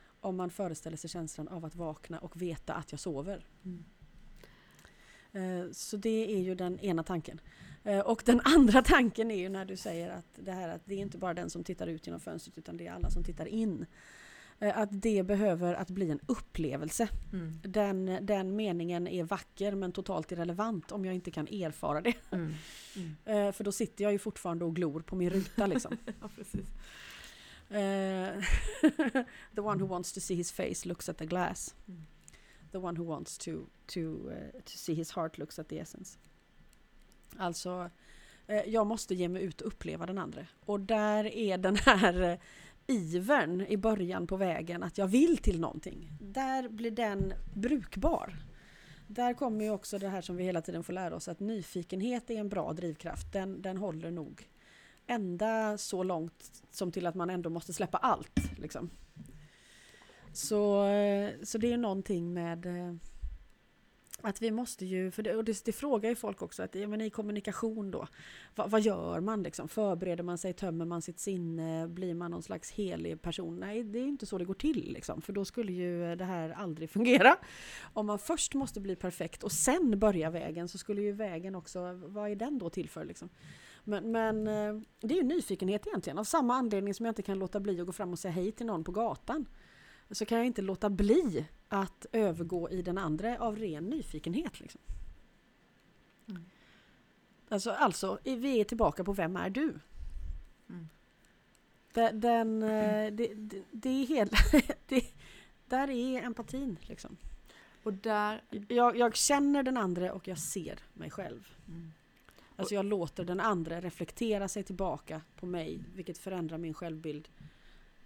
[0.05, 3.45] Om man föreställer sig känslan av att vakna och veta att jag sover.
[3.63, 3.85] Mm.
[5.31, 7.41] Eh, Så det är ju den ena tanken.
[7.83, 10.95] Eh, Och den andra tanken är ju när du säger att det här att det
[10.95, 13.45] är inte bara den som tittar ut genom fönstret utan det är alla som tittar
[13.45, 13.85] in.
[14.59, 17.09] Eh, Att det behöver att bli en upplevelse.
[17.33, 17.59] Mm.
[17.63, 22.13] Den, den meningen är vacker men totalt irrelevant om jag inte kan erfara det.
[22.31, 22.53] Mm.
[22.95, 23.15] Mm.
[23.47, 25.97] Eh, För då sitter jag ju fortfarande och glor på min ruta liksom.
[26.21, 26.67] Ja, precis.
[29.55, 31.75] The one who wants to see his face looks at the glass.
[31.87, 32.05] Mm.
[32.71, 33.51] The one who wants to,
[33.87, 36.17] to, eh, to see his heart looks at the essence.
[37.37, 37.89] Alltså,
[38.47, 40.45] eh, jag måste ge mig ut och uppleva den andra.
[40.65, 42.37] Och där är den här eh,
[42.87, 46.09] ivern i början på vägen att jag vill till någonting.
[46.21, 48.35] Där blir den brukbar.
[49.07, 52.29] Där kommer ju också det här som vi hela tiden får lära oss att nyfikenhet
[52.29, 53.33] är en bra drivkraft.
[53.33, 54.49] Den, den håller nog
[55.07, 58.39] ända så långt som till att man ändå måste släppa allt.
[58.57, 58.89] Liksom.
[60.33, 62.95] Så, eh, så det är någonting med eh,
[64.23, 66.87] att vi måste ju, för det, och det, det frågar ju folk också, att ja,
[66.87, 68.07] men i kommunikation då,
[68.55, 69.67] vad, vad gör man liksom?
[69.67, 73.59] Förbereder man sig, tömmer man sitt sinne, blir man någon slags helig person?
[73.59, 76.49] Nej, det är inte så det går till liksom, för då skulle ju det här
[76.49, 77.35] aldrig fungera.
[77.93, 81.93] Om man först måste bli perfekt och sen börja vägen så skulle ju vägen också,
[81.93, 83.29] vad är den då till för liksom?
[83.83, 87.39] Men, men eh, det är ju nyfikenhet egentligen, av samma anledning som jag inte kan
[87.39, 89.45] låta bli att gå fram och säga hej till någon på gatan.
[90.11, 94.59] Så kan jag inte låta bli att övergå i den andra av ren nyfikenhet.
[94.59, 94.81] Liksom.
[96.29, 96.45] Mm.
[97.49, 99.79] Alltså, alltså, vi är tillbaka på Vem är du?
[100.69, 100.89] Mm.
[101.93, 104.37] Den, den, eh, det, det, det är hela...
[104.87, 105.05] Det,
[105.65, 107.17] där är empatin liksom.
[107.83, 108.43] Och där...
[108.67, 111.47] Jag, jag känner den andra och jag ser mig själv.
[111.67, 111.91] Mm.
[112.55, 117.29] Alltså jag låter den andra reflektera sig tillbaka på mig, vilket förändrar min självbild.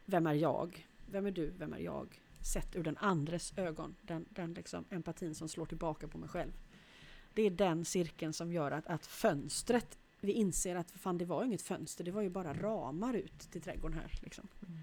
[0.06, 0.88] Vem är jag?
[1.12, 1.50] Vem är du?
[1.50, 2.22] Vem är jag?
[2.42, 3.96] Sett ur den andres ögon.
[4.02, 6.52] Den, den liksom empatin som slår tillbaka på mig själv.
[7.34, 11.44] Det är den cirkeln som gör att, att fönstret, vi inser att fan det var
[11.44, 14.20] inget fönster, det var ju bara ramar ut till trädgården här.
[14.22, 14.48] Liksom.
[14.68, 14.80] Mm.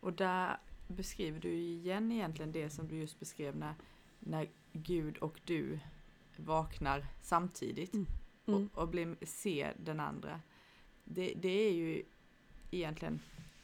[0.00, 3.74] Och där beskriver du igen egentligen det som du just beskrev när,
[4.18, 5.80] när Gud och du
[6.36, 8.06] vaknar samtidigt Mm.
[8.46, 8.70] Mm.
[8.72, 10.40] och, och blir, ser den andra.
[11.04, 12.02] Det, det är ju
[12.70, 13.20] egentligen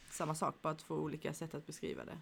[0.09, 2.17] samma sak, bara två olika sätt att beskriva det.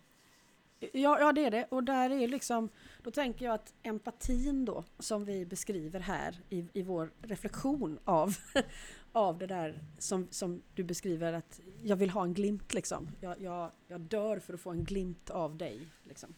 [0.80, 1.68] Ja, ja, det är det.
[1.72, 2.70] Och där är liksom,
[3.04, 8.36] då tänker jag att empatin då, som vi beskriver här i, i vår reflektion av,
[9.12, 13.10] av det där som, som du beskriver att jag vill ha en glimt liksom.
[13.22, 15.88] Jag, jag, jag dör för att få en glimt av dig.
[16.04, 16.36] Liksom.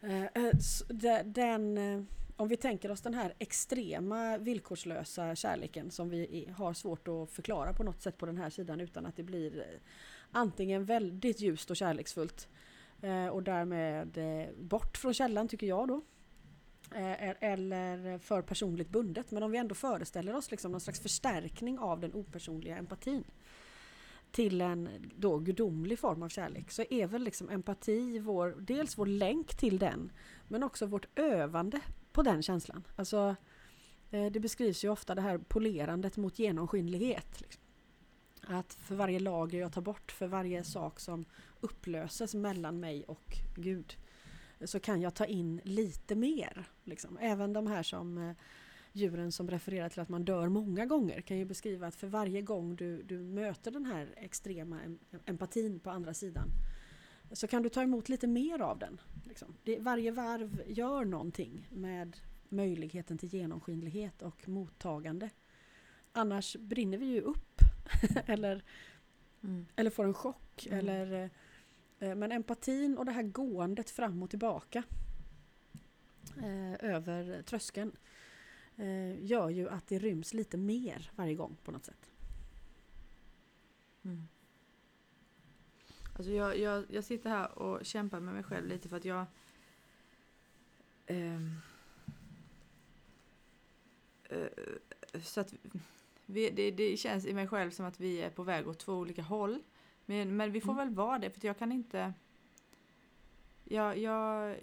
[0.00, 0.52] Eh, eh,
[1.24, 2.02] den, eh,
[2.36, 7.72] om vi tänker oss den här extrema villkorslösa kärleken som vi har svårt att förklara
[7.72, 9.80] på något sätt på den här sidan utan att det blir
[10.34, 12.48] antingen väldigt ljust och kärleksfullt
[13.02, 16.02] eh, och därmed eh, bort från källan tycker jag då.
[16.94, 19.30] Eh, e-, eller för personligt bundet.
[19.30, 23.24] Men om vi ändå föreställer oss liksom någon slags förstärkning av den opersonliga empatin
[24.30, 29.06] till en då gudomlig form av kärlek så är väl liksom empati vår, dels vår
[29.06, 30.12] länk till den
[30.48, 31.80] men också vårt övande
[32.12, 32.84] på den känslan.
[32.96, 33.36] Alltså,
[34.10, 37.40] det beskrivs ju ofta det här polerandet mot genomskinlighet.
[37.40, 37.63] Liksom.
[38.48, 41.24] Att för varje lager jag tar bort, för varje sak som
[41.60, 43.96] upplöses mellan mig och Gud
[44.64, 46.64] så kan jag ta in lite mer.
[46.84, 47.18] Liksom.
[47.20, 48.36] Även de här som eh,
[48.92, 52.42] djuren som refererar till att man dör många gånger kan ju beskriva att för varje
[52.42, 54.80] gång du, du möter den här extrema
[55.26, 56.48] empatin på andra sidan
[57.32, 59.00] så kan du ta emot lite mer av den.
[59.24, 59.54] Liksom.
[59.64, 62.16] Det, varje varv gör någonting med
[62.48, 65.30] möjligheten till genomskinlighet och mottagande.
[66.12, 67.60] Annars brinner vi ju upp.
[68.26, 68.62] eller
[69.76, 70.66] eller får en chock.
[70.66, 70.78] Mm.
[70.78, 71.30] Eller,
[71.98, 74.82] eh, men empatin och det här gåendet fram och tillbaka
[76.36, 77.96] eh, över tröskeln
[78.76, 82.10] eh, gör ju att det ryms lite mer varje gång på något sätt.
[84.02, 84.28] Mm.
[86.16, 89.26] Alltså jag, jag, jag sitter här och kämpar med mig själv lite för att jag
[91.06, 91.56] ehm,
[94.24, 94.48] eh,
[95.22, 95.54] så att
[96.26, 98.92] vi, det, det känns i mig själv som att vi är på väg åt två
[98.92, 99.62] olika håll.
[100.06, 100.86] Men, men vi får Mm.
[100.86, 102.12] väl vara det för jag kan inte
[103.64, 104.56] jag, jag,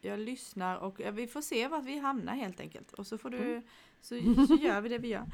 [0.00, 2.92] jag lyssnar och vi får se vart vi hamnar helt enkelt.
[2.92, 3.62] Och så får du Mm.
[4.00, 5.26] så, så gör vi det vi gör.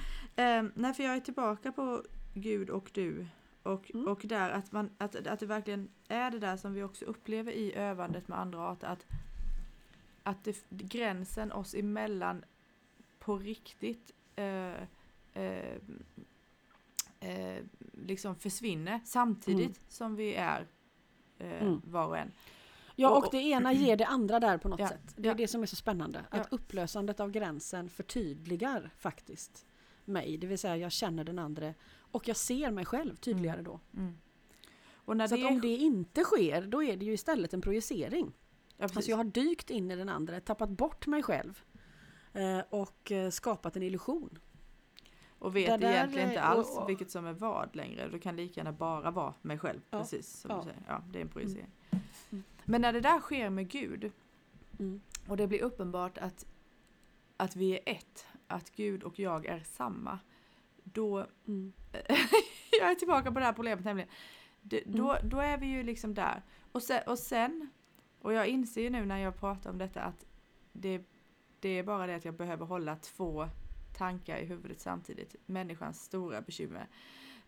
[0.58, 2.02] Um, nej, för jag är tillbaka på
[2.34, 3.26] Gud och du.
[3.62, 4.08] Och, Mm.
[4.08, 7.52] och där att, man, att, att det verkligen är det där som vi också upplever
[7.52, 8.86] i övandet med andra arter.
[8.86, 9.06] Att,
[10.22, 12.44] att det, gränsen oss emellan
[13.18, 14.72] på riktigt eh,
[15.40, 15.76] eh,
[17.20, 19.88] eh, liksom försvinner samtidigt Mm.
[19.88, 20.66] som vi är
[21.38, 21.80] eh, Mm.
[21.84, 22.32] var och en.
[22.96, 25.14] Ja, Och- och det ena ger det andra där på något Ja, sätt.
[25.16, 25.34] Det är ja.
[25.34, 26.24] det som är så spännande.
[26.30, 26.38] Ja.
[26.40, 29.66] Att upplösandet av gränsen förtydligar faktiskt
[30.04, 30.38] mig.
[30.38, 33.80] Det vill säga jag känner den andra och jag ser mig själv tydligare då.
[33.96, 34.18] Mm.
[34.92, 38.32] Och när Så det, om det inte sker, då är det ju istället en projicering.
[38.76, 38.96] ja, precis.
[38.96, 41.64] Alltså jag har dykt in i den andra, tappat bort mig själv.
[42.32, 44.38] eh, Och eh, skapat en illusion.
[45.40, 48.08] Och vet där egentligen inte alls och- och- vilket som är vad längre.
[48.08, 49.80] Du kan lika gärna bara vara mig själv.
[49.90, 49.98] Ja.
[49.98, 50.56] Precis som Ja.
[50.56, 50.82] du säger.
[50.88, 51.70] Ja, det är en projicering.
[52.30, 52.44] Mm.
[52.64, 54.12] Men när det där sker med Gud
[54.78, 55.00] Mm.
[55.28, 56.46] och det blir uppenbart att,
[57.36, 60.18] att vi är ett, att Gud och jag är samma.
[60.84, 61.72] Då, Mm.
[62.80, 64.08] jag är tillbaka på det här problemet nämligen.
[64.62, 65.28] Det, då, Mm.
[65.28, 66.42] då är vi ju liksom där.
[66.72, 67.70] Och sen, och sen,
[68.22, 70.24] och jag inser ju nu när jag pratar om detta att
[70.72, 71.02] det,
[71.60, 73.48] det är bara det att jag behöver hålla två
[74.00, 75.36] tankar i huvudet samtidigt.
[75.46, 76.88] Människans stora bekymmer.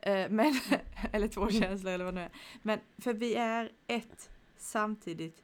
[0.00, 0.54] Eh, men,
[1.12, 2.32] eller två känslor eller vad det nu är.
[2.62, 5.42] Men för vi är ett samtidigt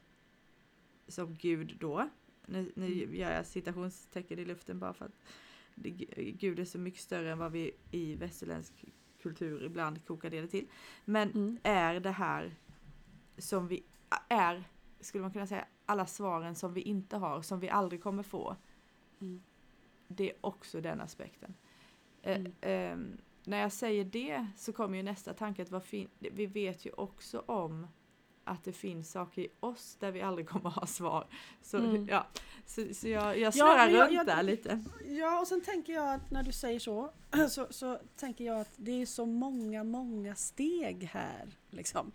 [1.08, 2.08] som Gud då.
[2.46, 5.16] Nu, nu gör jag citationstecken i luften bara för att
[5.74, 5.90] det,
[6.40, 8.84] Gud är så mycket större än vad vi i västerländsk
[9.22, 10.66] kultur ibland kokar det till.
[11.04, 11.58] Men Mm.
[11.62, 12.54] är det här
[13.38, 13.82] som vi
[14.28, 14.64] är,
[15.00, 18.56] skulle man kunna säga, alla svaren som vi inte har, som vi aldrig kommer få.
[19.20, 19.42] Mm.
[20.08, 21.54] Det är också den aspekten.
[22.22, 22.52] Eh, Mm.
[22.60, 27.42] ehm, när jag säger det så kommer ju nästa tanke att vi vet ju också
[27.46, 27.86] om
[28.44, 31.26] att det finns saker i oss där vi aldrig kommer ha svar.
[31.62, 32.06] Så, Mm.
[32.10, 32.26] ja,
[32.66, 34.84] så, så jag, jag Ja, snurrar jag- runt där lite.
[35.06, 37.10] Ja, och sen tänker jag att när du säger så,
[37.50, 41.48] så, så tänker jag att det är så många, många steg här.
[41.70, 42.12] Liksom.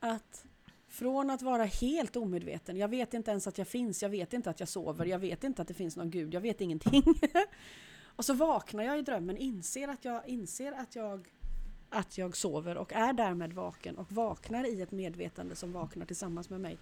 [0.00, 0.44] Att
[0.88, 4.50] från att vara helt omedveten, jag vet inte ens att jag finns, jag vet inte
[4.50, 7.04] att jag sover, jag vet inte att det finns någon gud, jag vet ingenting.
[8.16, 11.28] och så vaknar jag i drömmen, inser att jag, inser att jag
[11.90, 16.50] att jag sover och är därmed vaken och vaknar i ett medvetande som vaknar tillsammans
[16.50, 16.78] med mig.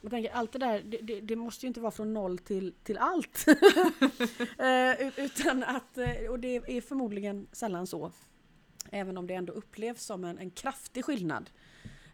[0.00, 2.74] Jag tänker, allt det där, det, det, det måste ju inte vara från noll till,
[2.82, 3.44] till allt.
[4.58, 8.12] Eh, utan att, eh, och det är förmodligen sällan så.
[8.90, 11.50] Även om det ändå upplevs som en, en kraftig skillnad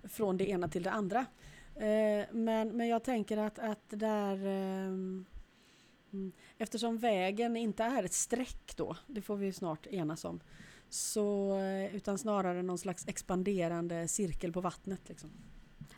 [0.04, 1.26] från det ena till det andra.
[1.74, 5.24] Eh, men, men jag tänker att, att där ehm,
[6.12, 10.40] mm, Eftersom vägen inte är ett streck då, det får vi snart enas om.
[10.88, 15.08] Så, eh, utan snarare någon slags expanderande cirkel på vattnet.
[15.08, 15.30] Liksom.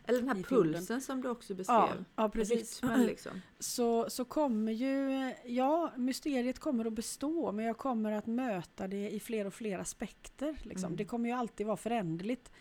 [0.06, 1.76] Eller den här pulsen som du också beskrev.
[1.76, 2.82] Ja, ja, precis.
[2.82, 3.32] Rytmen liksom.
[3.58, 9.10] så, så kommer ju, ja, mysteriet kommer att bestå men jag kommer att möta det
[9.10, 10.56] i fler och fler aspekter.
[10.62, 10.86] Liksom.
[10.86, 10.96] Mm.
[10.96, 12.52] Det kommer ju alltid vara föränderligt.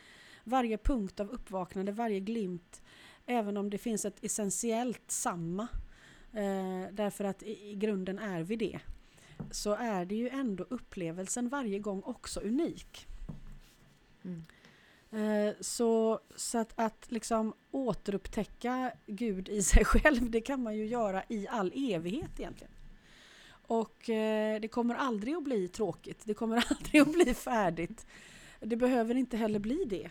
[0.44, 2.82] Varje punkt av uppvaknande, varje glimt,
[3.26, 5.68] även om det finns ett essentiellt samma,
[6.34, 8.80] eh, därför att i, i grunden är vi det,
[9.52, 13.08] så är det ju ändå upplevelsen varje gång också unik.
[14.24, 14.44] Mm.
[15.12, 20.86] Eh, Så, så att, att liksom återupptäcka Gud i sig själv, det kan man ju
[20.86, 22.74] göra i all evighet egentligen.
[23.68, 28.06] Och eh, det kommer aldrig att bli tråkigt, det kommer aldrig att bli färdigt.
[28.60, 30.10] Det behöver inte heller bli det.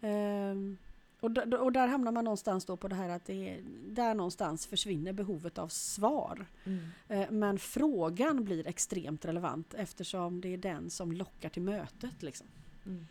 [0.00, 0.76] Ehm,
[1.20, 4.66] och, och där hamnar man någonstans då på det här att det är, där någonstans
[4.66, 6.46] försvinner behovet av svar.
[6.64, 6.80] Mm.
[7.08, 12.46] Eh, Men frågan blir extremt relevant eftersom det är den som lockar till mötet liksom,
[12.86, 13.06] Mm.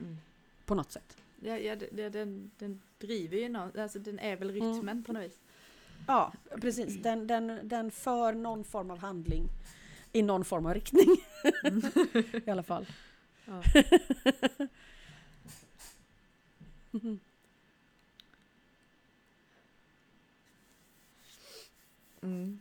[0.00, 0.16] Mm.
[0.66, 1.16] på något sätt.
[1.40, 4.72] Ja, ja, det- den, den driver ju någon, alltså den är väl Mm.
[4.74, 5.38] rytmen på något vis.
[6.06, 7.02] Ja, precis.
[7.02, 9.44] Den, den, den för någon form av handling
[10.12, 11.06] i någon form av riktning.
[12.46, 12.86] I alla fall.
[13.44, 13.62] Ja.
[22.22, 22.58] Mm.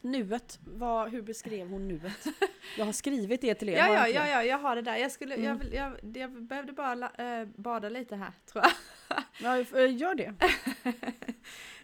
[0.00, 2.26] Nuet, vad, hur beskrev hon nuet?
[2.78, 3.76] Jag har skrivit det till er.
[3.76, 4.96] Ja, jag ja, ja, ja, jag har det där.
[4.96, 5.58] Jag, skulle, jag, Mm.
[5.58, 9.22] vill- jag, jag behövde bara eh, bada lite här, tror jag.
[9.72, 10.34] ja eh, gör det.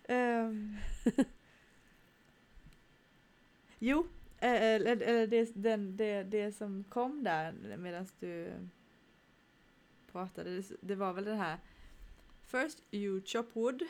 [0.08, 0.76] Ehm.
[3.78, 4.06] jo,
[4.38, 8.52] eh, eller, eller det, den, det, det som kom där medan du
[10.12, 11.58] pratade, det, det var väl det här
[12.46, 13.82] First you chop wood,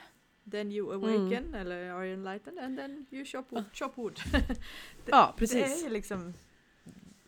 [0.50, 3.64] then you awaken, eller are enlightened, and then you chop wood.
[3.72, 4.18] Chop wood.
[5.06, 5.85] Ja, Det precis.
[5.87, 6.35] är liksom,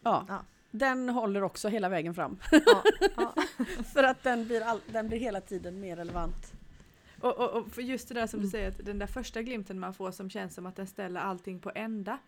[0.03, 0.25] Ja.
[0.29, 0.45] Ja.
[0.71, 2.39] Den håller också hela vägen fram.
[2.67, 2.83] ja,
[3.17, 3.35] ja.
[3.95, 6.53] För att den blir, all, den blir hela tiden mer relevant.
[7.21, 8.47] Och, och, och för just det där som Mm.
[8.47, 11.21] du säger, att den där första glimten man får som känns som att den ställer
[11.21, 12.19] allting på ända.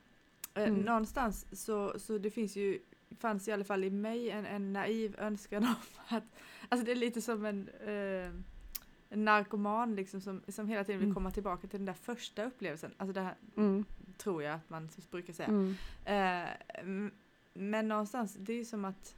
[0.54, 0.80] Eh, Mm.
[0.80, 2.78] Någonstans så, så det finns ju,
[3.18, 5.74] fanns i alla fall i mig en, en naiv önskan om
[6.16, 6.24] att,
[6.68, 8.30] alltså det är lite som en, eh,
[9.08, 11.14] en narkoman liksom som, som hela tiden vill Mm.
[11.14, 12.94] komma tillbaka till den där första upplevelsen.
[12.96, 13.84] Alltså det här Mm.
[14.16, 15.48] tror jag att man brukar säga.
[15.48, 15.74] Mm.
[16.04, 17.10] Eh,
[17.54, 19.14] men någonstans, det är som att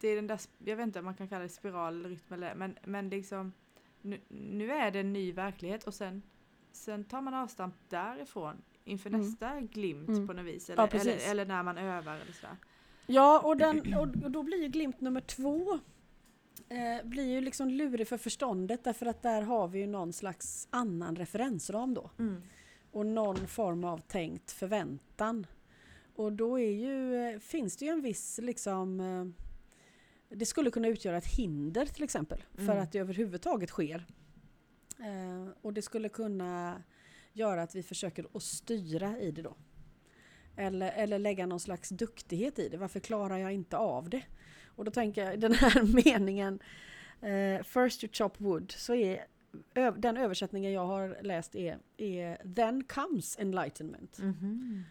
[0.00, 2.32] det är den där, jag vet inte om man kan kalla det spiral eller rytm
[2.34, 3.52] eller men, men liksom
[4.02, 6.22] nu, nu är det en ny verklighet och sen,
[6.72, 9.20] sen tar man avstamp därifrån inför Mm.
[9.20, 10.26] nästa glimt Mm.
[10.26, 10.68] på något vis.
[10.68, 11.06] Ja, Eller, precis.
[11.08, 12.56] eller, eller när man övar eller sådär.
[13.06, 15.78] Ja, och, den, och, då blir ju glimt nummer två
[16.68, 20.68] eh, blir ju liksom lurig för förståndet därför att där har vi ju någon slags
[20.70, 22.10] annan referensram då.
[22.18, 22.42] Mm.
[22.90, 25.46] Och någon form av tänkt förväntan.
[26.16, 29.44] Och då är ju, eh, finns det ju en viss liksom eh,
[30.36, 32.82] det skulle kunna utgöra ett hinder till exempel för Mm.
[32.82, 34.06] att det överhuvudtaget sker.
[34.98, 36.82] Eh, och det skulle kunna
[37.32, 39.56] göra att vi försöker att styra i det då.
[40.56, 42.76] Eller, eller lägga någon slags duktighet i det.
[42.76, 44.22] Varför klarar jag inte av det?
[44.66, 46.58] Och då tänker jag den här meningen
[47.20, 49.26] eh, First you chop wood så är
[49.96, 54.18] den översättningen jag har läst är, är Then comes enlightenment.
[54.18, 54.84] Mhm.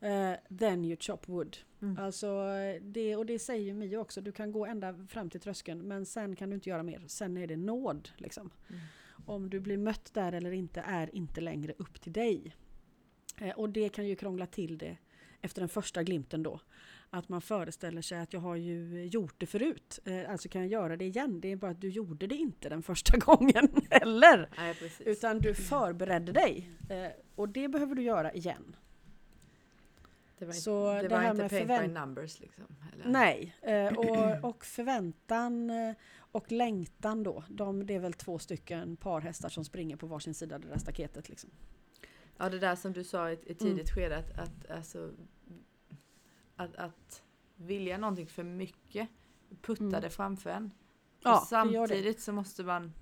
[0.00, 1.56] Eh, then you chop wood.
[1.82, 1.98] Mm.
[1.98, 2.44] Alltså
[2.82, 6.06] det, och det säger ju Mio också, du kan gå ända fram till tröskeln men
[6.06, 7.04] sen kan du inte göra mer.
[7.06, 8.10] Sen är det nåd.
[8.16, 8.50] Liksom.
[8.68, 8.80] Mm.
[9.26, 12.56] Om du blir mött där eller inte är inte längre upp till dig.
[13.40, 14.96] Eh, och det kan ju krångla till det
[15.42, 16.60] efter den första glimten då.
[17.10, 20.70] Att man föreställer sig att jag har ju gjort det förut, eh, alltså kan jag
[20.70, 21.40] göra det igen.
[21.40, 24.50] Det är bara att du gjorde det inte den första gången heller.
[24.56, 24.76] Nej.
[24.98, 26.70] Utan du förberedde dig.
[26.90, 28.76] Eh, och det behöver du göra igen.
[30.38, 32.76] det var, så inte, det det var här inte med paint by numbers liksom?
[32.92, 33.10] Eller?
[33.10, 35.70] Nej, eh, och, och förväntan
[36.32, 37.44] och längtan då.
[37.48, 40.78] De, det är väl två stycken parhästar som springer på varsin sida av det där
[40.78, 41.28] staketet.
[41.28, 41.50] Liksom.
[42.40, 43.56] Ja, det där som du sa i ett, Mm.
[43.58, 45.10] tidigt skede att, att, alltså,
[46.56, 47.22] att, att
[47.56, 49.08] vilja någonting för mycket
[49.62, 50.00] puttar Mm.
[50.00, 50.70] det framför en.
[51.20, 52.92] Ja, samtidigt så måste man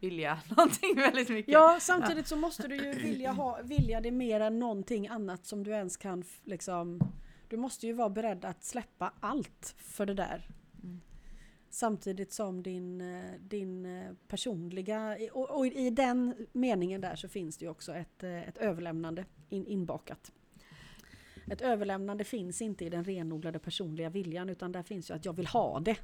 [0.00, 1.52] vilja någonting väldigt mycket.
[1.52, 5.64] Ja, samtidigt så måste du ju vilja, ha, vilja det mer än någonting annat som
[5.64, 7.00] du ens kan liksom...
[7.48, 10.48] Du måste ju vara beredd att släppa allt för det där.
[11.70, 15.16] Samtidigt som din, eh, din eh, personliga...
[15.32, 19.24] Och, och i den meningen där så finns det ju också ett, eh, ett överlämnande
[19.48, 20.32] in, inbakat.
[21.50, 25.32] Ett överlämnande finns inte i den renodlade personliga viljan utan där finns ju att jag
[25.32, 25.96] vill ha det.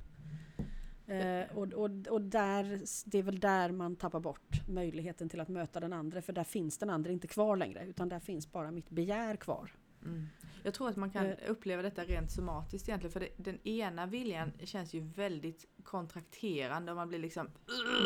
[1.06, 5.48] Eh, och och, och där, det är väl där man tappar bort möjligheten till att
[5.48, 8.70] möta den andra för där finns den andra inte kvar längre utan där finns bara
[8.70, 9.70] mitt begär kvar.
[10.04, 10.26] Mm.
[10.64, 11.36] Jag tror att man kan Eh.
[11.48, 13.12] uppleva detta rent somatiskt egentligen.
[13.12, 17.48] För det, den ena viljan känns ju väldigt kontrakterande och man blir liksom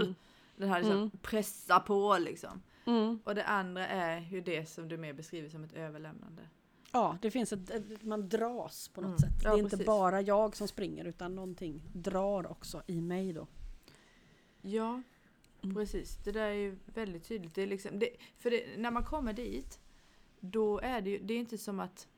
[0.01, 0.15] Mm.
[0.57, 1.11] Den här liksom Mm.
[1.23, 2.63] pressa på liksom.
[3.25, 6.43] Och det andra är ju det som du mer beskriver som ett överlämnande.
[6.93, 9.19] Ja, det finns ett, man dras på något Mm.
[9.19, 9.43] sätt.
[9.45, 9.87] Ja, det är inte precis.
[9.87, 13.47] bara jag som springer utan någonting drar också i mig då.
[14.63, 15.03] Ja,
[15.63, 15.75] Mm.
[15.77, 16.17] precis.
[16.25, 17.55] Det där är ju väldigt tydligt.
[17.55, 19.81] Det är liksom, det, för det, när man kommer dit,
[20.41, 22.09] då är det ju, det är inte som att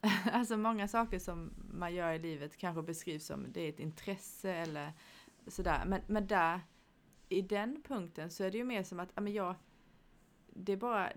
[0.32, 4.52] Alltså många saker som man gör i livet kanske beskrivs som det är ett intresse
[4.52, 4.92] eller
[5.46, 5.82] sådär.
[5.86, 6.60] Men, men där,
[7.28, 9.54] i den punkten så är det ju mer som att, ja men jag,
[10.54, 11.12] det är bara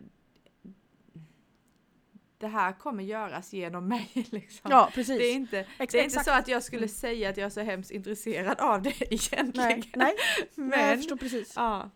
[2.38, 4.72] det här kommer göras genom mig liksom.
[4.72, 5.18] Ja, precis.
[5.18, 7.50] Det är inte, Ex- det är inte så att jag skulle säga att jag är
[7.50, 9.52] så hemskt intresserad av det egentligen.
[9.56, 10.16] Nej, nej,
[10.56, 11.54] men, nej, jag förstår precis.
[11.56, 11.90] ja,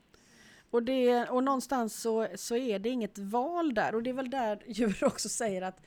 [0.72, 3.96] och, det, och någonstans så, så är det inget val där.
[3.96, 5.82] Och det är väl där djur också säger att,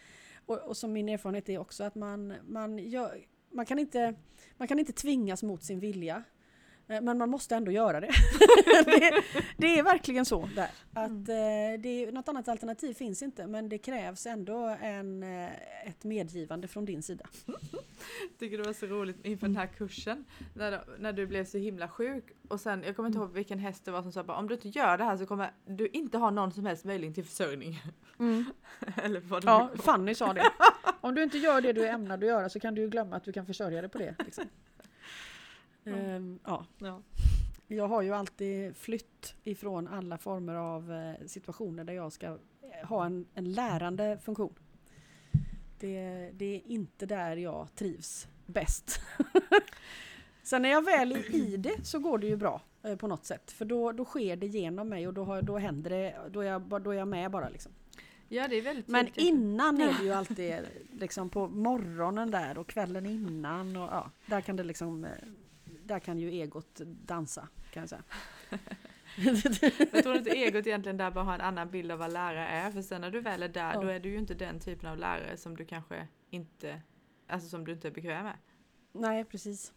[0.47, 4.15] och, och som min erfarenhet är också, att man, man, gör, man, kan inte,
[4.57, 6.23] man kan inte tvingas mot sin vilja.
[6.89, 8.07] Eh, Men man måste ändå göra det.
[8.85, 9.23] det,
[9.57, 10.71] det är verkligen så där.
[10.93, 15.89] Att eh, det är, något annat alternativ finns inte men det krävs ändå en, eh,
[15.89, 17.27] ett medgivande från din sida.
[18.39, 20.25] tycker det var så roligt inför den här kursen.
[20.55, 22.25] När, när du blev så himla sjuk.
[22.49, 24.69] Och sen, jag kommer inte ihåg vilken häst det var som sa om du inte
[24.69, 27.83] gör det här så kommer du inte ha någon som helst möjlighet till försörjning.
[28.97, 29.71] Eller vad det Ja.
[29.77, 30.51] Fanny sa det.
[31.01, 33.33] Om du inte gör det du ämnar att göra så kan du glömma att du
[33.33, 34.15] kan försörja dig på det.
[34.25, 34.45] Liksom.
[35.87, 36.65] Ehm, ja.
[36.79, 37.03] Ja.
[37.69, 42.89] Jag har ju alltid flytt ifrån alla former av eh, situationer där jag ska eh,
[42.89, 44.55] ha en, en lärande funktion.
[45.79, 49.01] Det, det är inte där jag trivs bäst.
[50.43, 53.25] Sen när jag väl är i det så går det ju bra eh, på något
[53.25, 53.51] sätt.
[53.51, 56.47] För då, då sker det genom mig och då, har, då händer det, då är,
[56.47, 57.73] jag, då är jag med bara liksom.
[58.29, 59.25] ja, det är väldigt Men tydligt.
[59.25, 60.55] innan är det ju alltid
[60.93, 65.11] liksom på morgonen där och kvällen innan och ja, där kan det liksom, eh,
[65.85, 68.03] där kan ju egot dansa kan jag säga.
[69.93, 72.71] Jag tror inte egot egentligen där bara har en annan bild av vad lärare är.
[72.71, 73.81] För sen när du väl är där, Ja.
[73.81, 76.83] då är du ju inte den typen av lärare som du kanske inte,
[77.29, 78.37] alltså som du inte är bekväm med.
[78.93, 79.73] Nej, precis.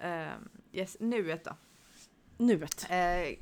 [0.00, 1.56] Um, yes, nuet då.
[2.38, 2.86] Nuet.
[2.90, 3.38] Eh,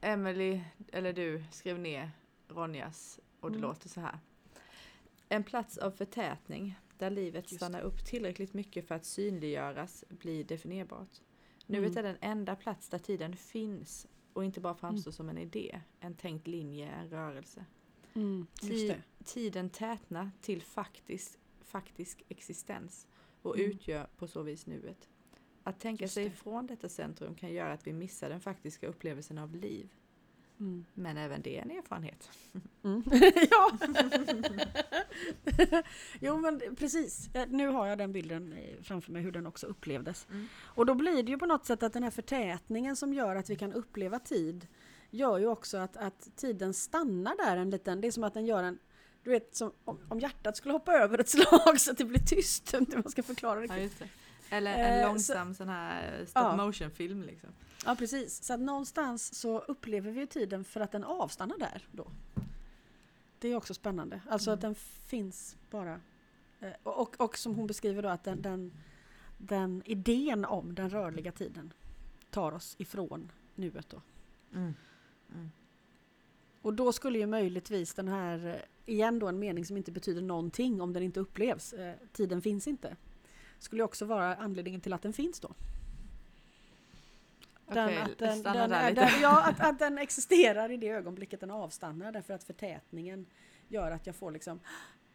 [0.00, 0.60] Emily,
[0.92, 2.10] eller du, skrev ner
[2.48, 3.68] Ronjas och det Mm.
[3.68, 4.18] låter så här.
[5.28, 10.44] En plats av förtätning där livet Just stannar upp tillräckligt mycket för att synliggöras blir
[10.44, 11.20] definierbart.
[11.66, 11.98] Nuet Mm.
[11.98, 16.14] är den enda plats där tiden finns och inte bara framstår som en idé, en
[16.14, 17.64] tänkt linje, en rörelse.
[18.14, 18.46] Mm.
[19.24, 23.06] Tiden tätnar till faktisk, faktisk existens
[23.42, 23.70] och Mm.
[23.70, 25.08] utgör på så vis nuet.
[25.62, 26.30] Att tänka Just sig det.
[26.30, 29.88] ifrån detta centrum kan göra att vi missar den faktiska upplevelsen av liv.
[30.62, 30.84] Mm.
[30.94, 32.30] Men även det är en erfarenhet.
[32.84, 33.02] Mm.
[33.50, 33.70] ja!
[36.20, 40.26] jo men precis, nu har jag den bilden eh, framför mig hur den också upplevdes.
[40.30, 40.48] Mm.
[40.54, 43.50] Och då blir det ju på något sätt att den här förtätningen som gör att
[43.50, 44.66] vi kan uppleva tid
[45.10, 48.46] gör ju också att, att tiden stannar där en liten, det är som att den
[48.46, 48.78] gör en
[49.24, 52.72] du vet, som om, hjärtat skulle hoppa över ett slag så att det blir tyst.
[52.72, 53.90] Jag vet inte hur man ska förklara det.
[53.98, 54.06] Ja.
[54.52, 56.56] Eller en Eh, långsam sån här stop Ja.
[56.56, 57.50] motion film liksom.
[57.86, 62.10] Ja precis, så att någonstans så upplever vi tiden för att den avstannar där då.
[63.38, 64.54] Det är också spännande, alltså Mm.
[64.54, 64.74] att den
[65.06, 66.00] finns bara.
[66.60, 68.72] Eh, Och, och, och som hon beskriver då att den, den,
[69.38, 71.72] den idén om den rörliga tiden
[72.30, 74.00] tar oss ifrån nuet då.
[74.54, 74.74] Mm.
[75.34, 75.50] Mm.
[76.62, 80.22] Och då skulle ju möjligtvis den här, eh, igen då en mening som inte betyder
[80.22, 82.96] någonting om den inte upplevs, eh, tiden finns inte.
[83.62, 85.54] Skulle också vara anledningen till att den finns då.
[87.66, 91.50] Den, Okej, att, den, den, den, ja, att, att den existerar i det ögonblicket den
[91.50, 93.26] avstannar därför att förtätningen
[93.68, 94.60] gör att jag får liksom,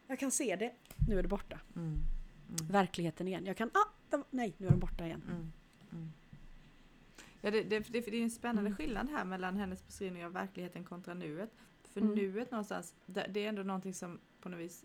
[0.06, 0.72] jag kan se det,
[1.08, 1.58] nu är det borta.
[1.76, 1.86] Mm.
[1.88, 2.66] Mm.
[2.72, 3.46] Verkligheten igen.
[3.46, 5.22] Jag kan, ah, den- nej nu är den borta igen.
[5.30, 5.52] Mm.
[5.92, 6.12] Mm.
[7.40, 8.76] Ja, det, det, det, det är en spännande Mm.
[8.76, 11.50] skillnad här mellan hennes beskrivning av verkligheten kontra nuet.
[11.92, 12.14] För Mm.
[12.14, 14.84] nuet någonstans, det, det är ändå någonting som på något vis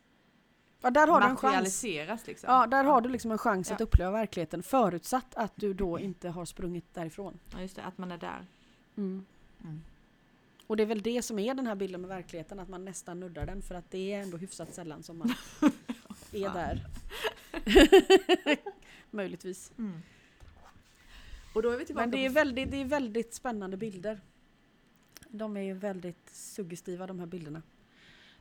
[0.84, 1.84] Ja, där har du en chans.
[2.28, 2.50] Liksom.
[2.50, 3.84] Ja, där har du liksom en chans att Ja.
[3.84, 7.40] uppleva verkligheten förutsatt att du då inte har sprungit därifrån.
[7.54, 8.46] Ja, just det, att man är där.
[8.98, 9.26] Mm.
[9.64, 9.82] Mm.
[10.68, 13.20] Och det är väl det som är den här bilden med verkligheten, att man nästan
[13.20, 15.34] nuddar den för att det är ändå hyfsat sällan som man
[16.32, 16.86] är där.
[19.12, 19.72] Möjligtvis.
[19.78, 20.02] Mm.
[21.56, 24.22] Och då är vi tillbaka Men det är, väldigt, det är väldigt spännande bilder.
[25.30, 27.62] De är ju väldigt suggestiva de här bilderna.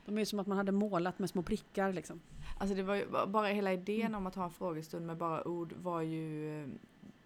[0.05, 2.21] De är som att man hade målat med små prickar liksom.
[2.59, 4.15] Alltså det var ju bara hela idén Mm.
[4.15, 6.67] om att ha en frågestund med bara ord var ju eh,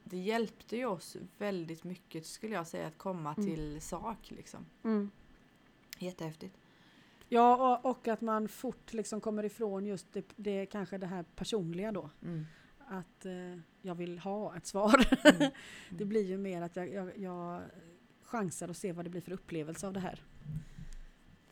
[0.03, 3.45] det hjälpte ju oss väldigt mycket skulle jag säga att komma Mm.
[3.49, 4.65] till sak liksom.
[5.99, 6.57] Jättehäftigt.
[7.30, 11.23] Ja, och, och att man fort liksom kommer ifrån just det, det kanske det här
[11.36, 12.09] personliga då.
[12.23, 12.45] Mm.
[12.88, 15.07] Att eh, jag vill ha ett svar.
[15.36, 15.51] Mm.
[15.89, 17.61] Det blir ju mer att jag, jag, jag
[18.23, 20.23] chansar och ser vad det blir för upplevelse av det här.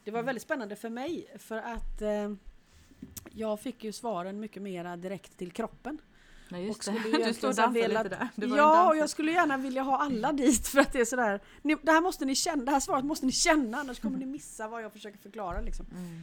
[0.05, 0.25] Det var Mm.
[0.25, 2.33] väldigt spännande för mig för att eh,
[3.31, 5.97] jag fick ju svaren mycket mera direkt till kroppen.
[6.49, 7.23] Ja, Och just skulle det.
[7.27, 8.45] Du står och dansar velat- lite där.
[8.45, 11.39] En Ja, och jag skulle gärna vilja ha alla dit för att det är sådär.
[11.61, 14.25] Ni, det här måste ni känna, det här svaret måste ni känna annars kommer ni
[14.25, 15.85] missa vad jag försöker förklara liksom.
[15.91, 16.21] Mm.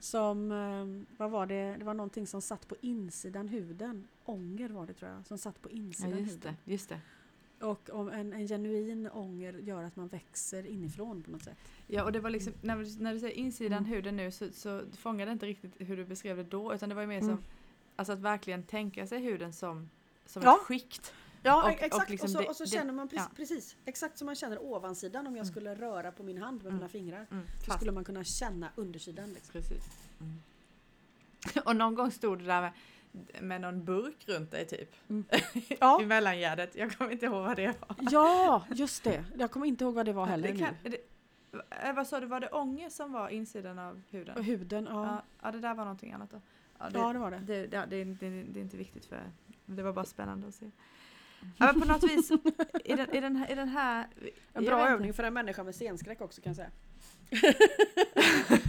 [0.00, 4.08] Som, eh, vad var det, det var någonting som satt på insidan huden.
[4.24, 6.56] Ånger var det tror jag, som satt på Ja, insidan just huden.
[6.64, 6.72] det.
[6.72, 7.00] Just det.
[7.62, 11.58] Och om en, en genuin ånger gör att man växer inifrån på något sätt.
[11.86, 13.90] Ja, och det var liksom, när, du- när du säger insidan Mm.
[13.90, 16.94] huden nu så, så fångade jag inte riktigt hur du beskrev det då, utan det
[16.94, 17.36] var ju mer Mm.
[17.36, 17.44] som,
[17.96, 19.90] alltså att verkligen tänka sig huden som,
[20.26, 20.54] som Ja.
[20.56, 21.12] ett skikt.
[21.42, 23.36] Ja Och- exakt, och och, liksom så, det- och så känner man precis, ja.
[23.36, 25.50] precis exakt som man känner ovansidan om jag Mm.
[25.52, 26.74] skulle röra på min hand med Mm.
[26.76, 27.26] mina fingrar.
[27.30, 29.32] Mm, Så skulle man kunna känna undersidan.
[29.32, 29.52] Liksom.
[29.52, 29.84] Precis.
[30.20, 30.32] Mm.
[31.64, 32.72] Och någon gång stod det där med,
[33.40, 34.94] med någon burk runt dig typ.
[35.54, 36.74] I Ja, mellangärdet.
[36.76, 37.96] Jag kommer inte ihåg vad det var.
[38.10, 39.24] ja, just det.
[39.38, 40.96] Jag kommer inte ihåg vad det var heller det kan, det,
[41.84, 44.44] eh, vad sa du, var det ånger som var insidan av huden?
[44.44, 45.04] Huden, ja.
[45.04, 46.40] Ja, ja, det där var någonting annat då.
[46.78, 47.38] Ja, det, Ja, det var det.
[47.38, 49.20] det, det, det, är inte- det är inte viktigt för
[49.66, 50.70] det var bara spännande att se.
[51.56, 52.30] Ja, men på något vis,
[52.84, 54.06] i den, i den, här- i den här...
[54.52, 54.92] En bra vet inte.
[54.94, 56.70] övning för en människa med scenskräck också kan jag säga.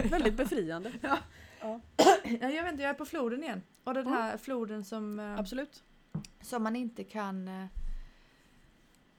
[0.10, 0.92] Väldigt befriande.
[1.02, 1.18] Ja,
[1.62, 1.80] Ja,
[2.42, 3.62] jag vet inte, jag är på floden igen.
[3.84, 4.20] Och den Mm.
[4.20, 5.84] här floden som, eh, absolut.
[6.42, 7.50] som man inte kan...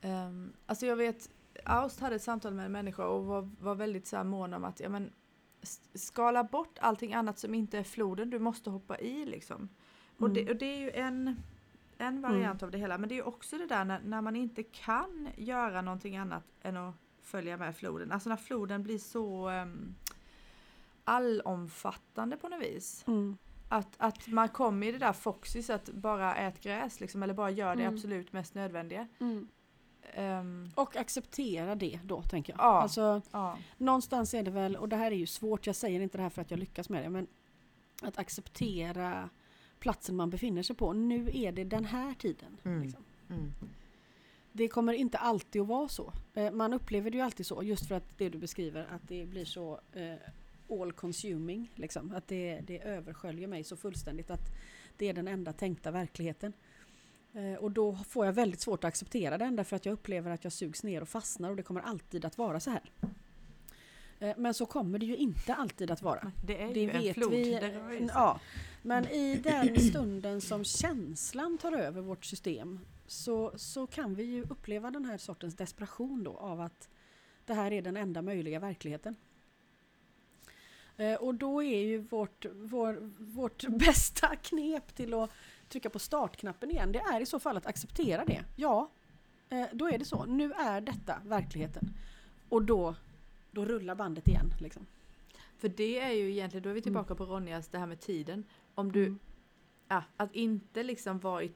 [0.00, 1.30] ehm, alltså jag vet,
[1.64, 4.64] Aust hade ett samtal med en människa och var, var väldigt så här mån om
[4.64, 5.12] att ja, men,
[5.94, 9.68] skala bort allting annat som inte är floden du måste hoppa i liksom.
[10.18, 10.52] Och, det, Mm.
[10.52, 11.36] och det är ju en,
[11.98, 12.98] en variant av det hela.
[12.98, 16.44] Men det är ju också det där när, när man inte kan göra någonting annat
[16.62, 18.12] än att följa med floden.
[18.12, 19.94] Alltså när floden blir så um,
[21.04, 23.04] allomfattande på något vis.
[23.06, 23.36] Mm.
[23.68, 27.50] Att, att man kommer i det där foxys att bara ät gräs liksom, eller bara
[27.50, 27.94] gör det Mm.
[27.94, 29.08] absolut mest nödvändiga.
[30.14, 32.60] Ehm, Och acceptera det då, tänker jag.
[32.60, 32.82] Ja.
[32.82, 33.58] Alltså, ja.
[33.78, 36.30] någonstans är det väl, och det här är ju svårt, jag säger inte det här
[36.30, 37.26] för att jag lyckas med det, men
[38.02, 39.30] att acceptera
[39.78, 40.92] platsen man befinner sig på.
[40.92, 42.56] Nu är det den här tiden.
[42.64, 42.82] Mm.
[42.82, 43.04] Liksom.
[43.30, 43.52] Mm.
[44.52, 46.12] Det kommer inte alltid att vara så.
[46.34, 49.26] Eh, Man upplever det ju alltid så, just för att det du beskriver, att det
[49.26, 50.14] blir så eh,
[50.70, 51.72] all consuming.
[51.74, 52.12] Liksom.
[52.14, 54.52] Att det, det översköljer mig så fullständigt att
[54.96, 56.52] det är den enda tänkta verkligheten.
[57.32, 60.44] Eh, och då får jag väldigt svårt att acceptera den därför att jag upplever att
[60.44, 62.90] jag sugs ner och fastnar och det kommer alltid att vara så här.
[64.18, 66.32] Eh, men så kommer det ju inte alltid att vara.
[66.46, 67.30] Det är Det ju en vet flod.
[67.30, 67.50] vi.
[67.54, 68.08] Det sig.
[68.14, 68.40] Ja,
[68.82, 74.42] men i den stunden som känslan tar över vårt system så, så kan vi ju
[74.42, 76.88] uppleva den här sortens desperation då av att
[77.46, 79.16] det här är den enda möjliga verkligheten.
[80.96, 85.30] Eh, och då är ju vårt, vår, vårt bästa knep till att
[85.68, 88.44] trycka på startknappen igen, det är i så fall att acceptera det.
[88.56, 88.90] Ja,
[89.48, 90.24] eh, då är det så.
[90.24, 91.90] Nu är detta verkligheten.
[92.48, 92.94] Och då,
[93.50, 94.46] då rullar bandet igen.
[94.60, 94.86] Liksom.
[95.58, 98.44] För det är ju egentligen, då är vi tillbaka på Ronjas, det här med tiden.
[98.74, 99.18] Om du, Mm.
[99.88, 101.52] ja, att inte liksom vara i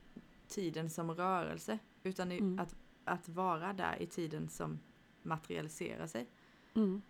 [0.48, 2.58] tiden som rörelse, utan i, Mm.
[2.58, 4.78] att, att vara där i tiden som
[5.22, 6.26] materialiserar sig.
[6.74, 7.02] Mm.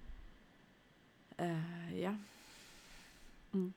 [1.38, 2.14] Eh, ja.
[3.54, 3.72] Mm.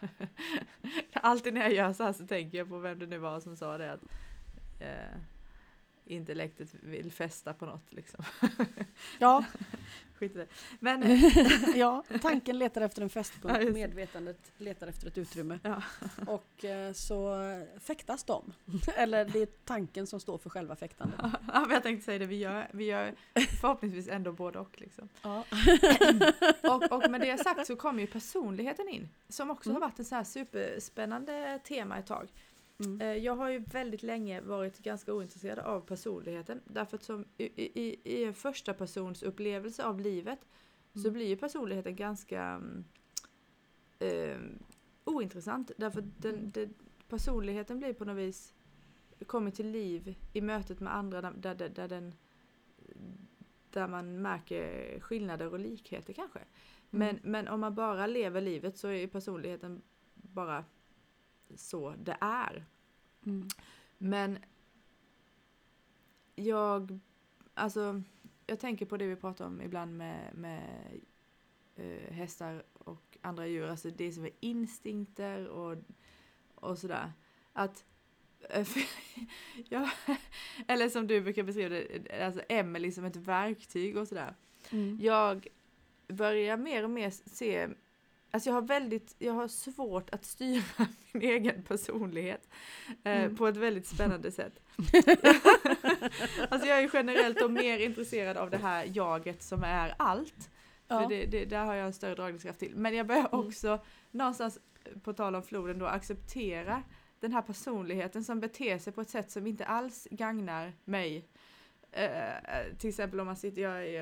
[1.12, 3.56] Alltid när jag gör så här så tänker jag på vem det nu var som
[3.56, 4.02] sa det att
[4.80, 5.18] eh,
[6.04, 8.24] intellektet vill fästa på något liksom.
[9.18, 9.44] Ja,
[10.14, 10.46] Skit i det.
[10.80, 11.20] Men
[11.76, 13.72] ja, tanken letar efter en Ja, fästpunkt, det.
[13.72, 15.58] medvetandet letar efter ett utrymme.
[15.62, 15.82] Ja.
[16.26, 17.36] Och eh, så
[17.80, 18.52] fäktas de.
[18.96, 21.20] Eller det är tanken som står för själva fäktandet.
[21.52, 23.14] Ja, jag tänkte säga det, vi gör, vi gör
[23.60, 24.80] förhoppningsvis ändå både och.
[24.80, 25.08] Liksom.
[25.22, 25.44] Ja.
[26.62, 29.82] Och, och med det sagt så kommer ju personligheten in, som också Mm.
[29.82, 32.28] har varit en så här superspännande tema ett tag.
[32.80, 33.00] Mm.
[33.00, 37.44] Eh, Jag har ju väldigt länge varit ganska ointresserad av personligheten, därför att som i,
[37.80, 40.38] i, i en första persons upplevelse av livet
[40.92, 41.12] så Mm.
[41.12, 42.84] blir ju personligheten ganska mm,
[43.98, 44.38] eh,
[45.04, 46.74] ointressant, därför att den, den,
[47.08, 48.54] personligheten blir på något vis
[49.26, 52.14] kommer till liv i mötet med andra där, där, där, den,
[53.70, 56.40] där man märker skillnader och likheter kanske.
[56.90, 59.82] Men, men om man bara lever livet så är personligheten
[60.14, 60.64] bara
[61.54, 62.64] så det är.
[63.26, 63.48] Mm.
[63.98, 64.38] Men
[66.34, 66.98] jag,
[67.54, 68.02] alltså,
[68.46, 70.62] jag tänker på det vi pratar om ibland med, med
[71.76, 75.76] eh, hästar och andra djur, alltså det som är instinkter och,
[76.54, 77.12] och sådär.
[77.52, 77.84] Att,
[79.68, 79.90] ja,
[80.66, 84.34] eller som du brukar beskriva det, alltså Emelie som ett verktyg och sådär.
[84.70, 84.98] Mm.
[85.00, 85.46] Jag
[86.08, 87.68] börjar mer och mer se
[88.30, 90.62] Alltså jag har väldigt, jag har svårt att styra
[91.12, 92.48] min egen personlighet
[93.04, 93.36] eh, Mm.
[93.36, 94.60] på ett väldigt spännande sätt.
[96.48, 100.50] alltså jag är generellt då mer intresserad av det här jaget som är allt.
[100.88, 101.00] Ja.
[101.02, 102.76] För det, det, där har jag en större dragningskraft till.
[102.76, 103.46] Men jag börjar Mm.
[103.46, 103.78] också
[104.10, 104.58] någonstans,
[105.02, 106.82] på tal om floden då, acceptera
[107.20, 111.28] den här personligheten som beter sig på ett sätt som inte alls gagnar mig.
[111.92, 113.96] Eh, till exempel om man sitter jag i,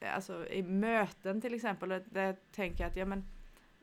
[0.00, 3.24] eh, alltså, i möten till exempel, och där jag tänker att ja, men,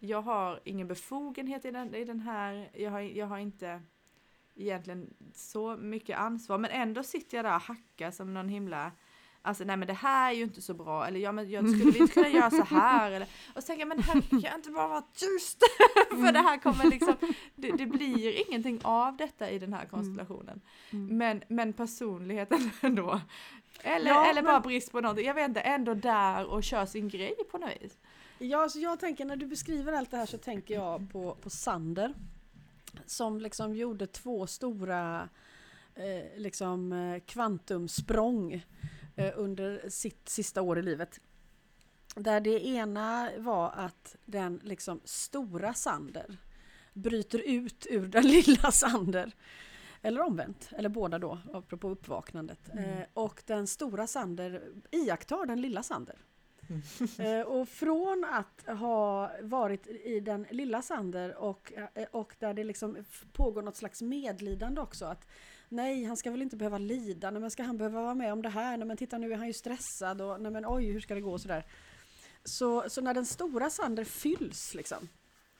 [0.07, 3.81] jag har ingen befogenhet i den, i den här, jag har, jag har inte
[4.55, 8.91] egentligen så mycket ansvar, men ändå sitter jag där och hackar som någon himla
[9.45, 11.91] Alltså nej men det här är ju inte så bra, eller ja men jag skulle
[11.91, 13.11] vi inte kunna göra så här?
[13.11, 15.59] Eller, och så tänker jag men här kan jag inte bara vara tyst?
[16.09, 17.15] För det här kommer liksom,
[17.55, 20.61] det, det blir ingenting av detta i den här konstellationen.
[20.91, 21.17] Mm.
[21.17, 23.21] Men, men personligheten ändå.
[23.81, 26.85] Eller, Ja, eller men- bara brist på någonting, jag vet inte, ändå där och kör
[26.85, 27.97] sin grej på något vis.
[28.49, 31.49] Ja, så jag tänker när du beskriver allt det här så tänker jag på, på
[31.49, 32.13] Sander.
[33.05, 35.29] Som liksom gjorde två stora
[35.95, 38.65] eh, liksom, eh, kvantumsprång
[39.15, 41.19] eh, under sitt sista år i livet.
[42.15, 46.37] Där det ena var att den liksom stora Sander
[46.93, 49.31] bryter ut ur den lilla Sander.
[50.01, 52.69] Eller omvänt, eller båda då, apropå uppvaknandet.
[52.73, 52.83] Mm.
[52.83, 56.15] Eh, och den stora Sander iakttar den lilla Sander.
[56.69, 57.39] Mm.
[57.39, 62.63] Eh, och från att ha varit i den lilla Sander och, eh, och där det
[62.63, 62.97] liksom
[63.33, 65.05] pågår något slags medlidande också.
[65.05, 65.27] Att
[65.69, 67.31] nej, han ska väl inte behöva lida.
[67.31, 68.77] Nej, men ska han behöva vara med om det här?
[68.77, 71.21] Nej, men titta nu är han ju stressad och nej, men oj, hur ska det
[71.21, 71.31] gå?
[71.31, 71.65] och Sådär.
[72.43, 75.09] Så, så när den stora Sander fylls, liksom,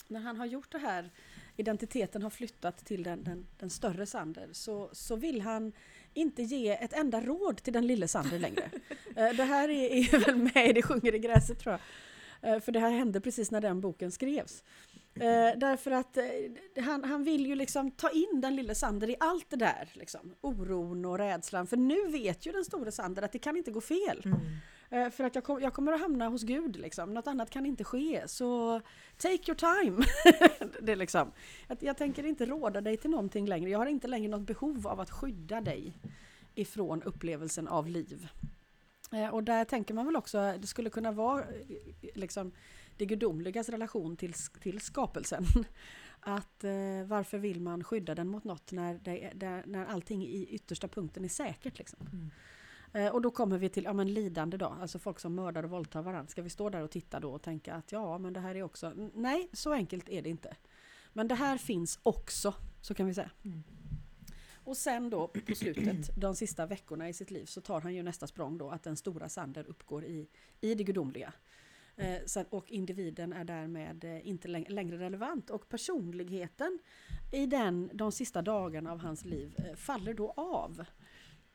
[0.08, 1.12] när han har gjort det här,
[1.56, 5.74] identiteten har flyttat till den, den, den större Sander, så, så vill han
[6.16, 8.70] inte ge ett enda råd till den lille Sander längre.
[9.16, 11.82] Eh, det här är, är väl med i Det sjunger i gräset tror jag.
[12.46, 14.64] Eh, för det här hände precis när den boken skrevs.
[15.16, 16.26] Eh, därför att eh,
[16.84, 19.90] han, han vill ju liksom ta in den lille Sander i allt det där.
[19.94, 20.36] Liksom.
[20.42, 21.68] Oron och rädslan.
[21.68, 24.22] För nu vet ju den stora Sander att det kan inte gå fel.
[24.26, 24.40] Mm.
[24.90, 27.14] Eh, för att jag, kom, jag kommer att hamna hos Gud, liksom.
[27.14, 28.24] något annat kan inte ske.
[28.28, 28.82] Så
[29.18, 30.06] take your time.
[30.82, 31.32] det liksom.
[31.68, 33.70] jag, jag tänker inte råda dig till någonting längre.
[33.70, 36.00] Jag har inte längre något behov av att skydda dig
[36.56, 38.28] ifrån upplevelsen av liv.
[39.12, 41.78] Eh, och där tänker man väl också, det skulle kunna vara eh,
[42.16, 42.52] liksom,
[42.98, 45.46] det gudomligas relation till, till skapelsen.
[46.20, 50.48] Att eh, varför vill man skydda den mot något när, det, där, när allting i
[50.50, 51.78] yttersta punkten är säkert?
[51.78, 52.00] Liksom.
[52.14, 52.32] Mm.
[52.96, 55.70] Eh, och då kommer vi till ja, men lidande då, alltså folk som mördar och
[55.70, 56.28] våldtar varandra.
[56.28, 58.64] Ska vi stå där och titta då och tänka att ja, men det här är
[58.64, 58.94] också...
[59.14, 60.56] Nej, så enkelt är det inte.
[61.14, 63.32] Men det här finns också, så kan vi säga.
[63.44, 63.64] Mm.
[64.54, 68.04] Och sen då på slutet, de sista veckorna i sitt liv, så tar han ju
[68.04, 70.28] nästa språng då att den stora Sander uppgår i,
[70.62, 71.34] i det gudomliga.
[71.98, 76.80] Eh, sen, och individen är därmed eh, inte läng längre relevant och personligheten
[77.32, 80.86] i den, de sista dagarna av hans liv eh, faller då av.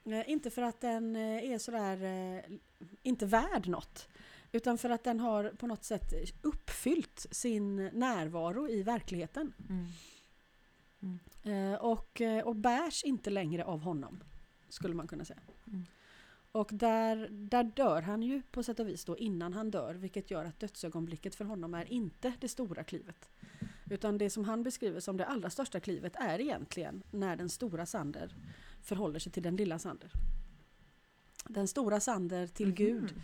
[0.04, 2.58] Eh, inte för att den eh, är sådär, eh,
[3.02, 4.08] inte värd något.
[4.52, 9.52] Utan för att den har på något sätt uppfyllt sin närvaro i verkligheten.
[9.68, 9.86] Mm.
[11.42, 14.22] Eh, och, och bärs inte längre av honom.
[14.68, 15.40] Skulle man kunna säga.
[15.66, 15.86] Mm.
[16.52, 19.94] Och där, där dör han ju på sätt och vis då innan han dör.
[19.94, 23.30] Vilket gör att dödsögonblicket för honom är inte det stora klivet.
[23.90, 27.86] Utan det som han beskriver som det allra största klivet är egentligen när den stora
[27.86, 28.34] Sander
[28.90, 30.10] förhåller sig till den lilla Sander.
[31.48, 32.74] Den stora Sander till Mhm.
[32.74, 33.14] Gud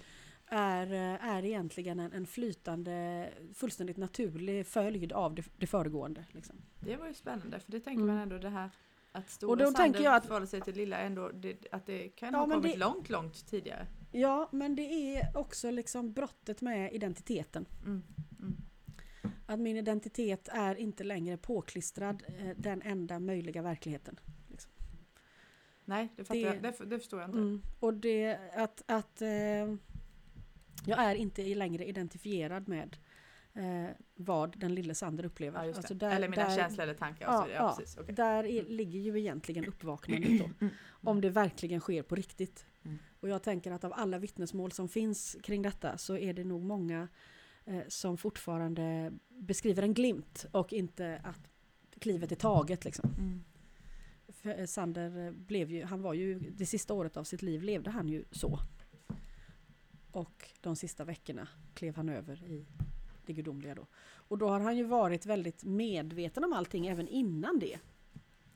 [0.46, 6.24] är, eh, är egentligen en, en flytande, fullständigt naturlig följd av det, det föregående.
[6.32, 6.56] Liksom.
[6.80, 8.14] Det var ju spännande för det tänker Mm.
[8.14, 8.70] man ändå det här
[9.12, 11.86] att stora Och då Sander tänker jag att- förhåller sig till lilla ändå, det, att
[11.86, 13.86] det kan Ja, ha kommit det- långt, långt tidigare.
[14.12, 14.82] Ja, men det
[15.16, 17.66] är också liksom brottet med identiteten.
[17.84, 18.02] Mm.
[18.40, 18.56] Mm.
[19.46, 24.20] Att min identitet är inte längre påklistrad eh, den enda möjliga verkligheten.
[25.88, 27.38] Nej, det, Det- jag, det, det förstår jag inte.
[27.38, 27.62] Mm.
[27.80, 29.28] Och det att, att eh,
[30.86, 32.96] jag är inte längre identifierad med
[33.54, 35.64] eh, vad den lille Sander upplever.
[35.64, 35.74] Ja.
[35.76, 37.26] Alltså där- eller mina där- känslor eller tankar.
[37.26, 37.96] Ja, Ja, precis.
[37.96, 38.14] okej.
[38.14, 40.44] Där är, ligger ju egentligen uppvaknandet då.
[40.60, 40.74] Mm.
[40.88, 42.66] Om det verkligen sker på riktigt.
[42.84, 42.98] Mm.
[43.20, 46.62] Och jag tänker att av alla vittnesmål som finns kring detta så är det nog
[46.62, 47.08] många
[47.64, 51.40] eh, som fortfarande beskriver en glimt och inte att
[52.00, 52.84] klivet är taget.
[52.84, 53.10] Liksom.
[53.18, 53.44] Mm.
[54.28, 57.62] För eh, Sander eh, blev ju, han var ju, det sista året av sitt liv
[57.62, 58.58] levde han ju så.
[60.10, 62.66] Och de sista veckorna klev han över i
[63.26, 63.86] det gudomliga då.
[64.06, 67.78] Och då har han ju varit väldigt medveten om allting även innan det.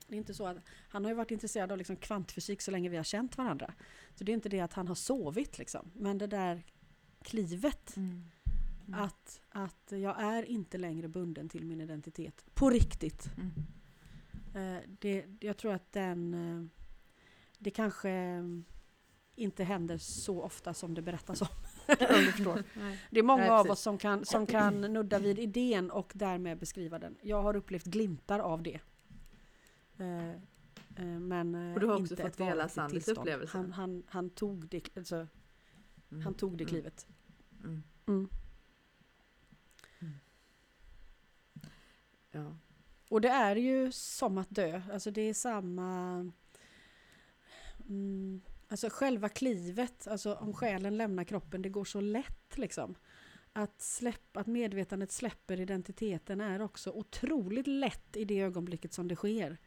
[0.07, 2.89] Det är inte så att, han har ju varit intresserad av liksom kvantfysik så länge
[2.89, 3.73] vi har känt varandra.
[4.15, 5.91] Så det är inte det att han har sovit liksom.
[5.93, 6.63] Men det där
[7.21, 8.23] klivet Mm.
[8.87, 8.99] Mm.
[8.99, 12.45] att, att jag är inte längre bunden till min identitet.
[12.53, 13.29] På riktigt.
[13.37, 13.51] Mm.
[14.53, 16.33] Eh, det, jag tror att den...
[16.33, 16.65] eh,
[17.57, 18.43] Det kanske eh,
[19.35, 21.47] inte händer så ofta som det berättas om.
[22.47, 22.63] om.
[23.11, 26.57] Det är många Nej, av oss som kan, som kan nudda vid idén och därmed
[26.57, 27.17] beskriva den.
[27.21, 28.79] Jag har upplevt glimtar av det.
[29.97, 33.17] Eh, men Och du har också fått dela tillstånd.
[33.17, 33.57] upplevelse.
[33.57, 35.27] Han, han, han, tog det, alltså,
[36.11, 36.23] Mm.
[36.23, 36.69] han tog det Mm.
[36.69, 37.07] klivet.
[37.63, 37.83] Mm.
[38.07, 38.29] Mm.
[42.31, 42.55] Ja.
[43.11, 44.81] Och det är ju som att dö.
[44.93, 46.19] Alltså det är samma...
[47.89, 52.95] Mm, alltså själva klivet, alltså om själen lämnar kroppen, det går så lätt liksom.
[53.53, 59.15] Att, släpp, att medvetandet släpper identiteten är också otroligt lätt i det ögonblicket som det
[59.15, 59.57] sker.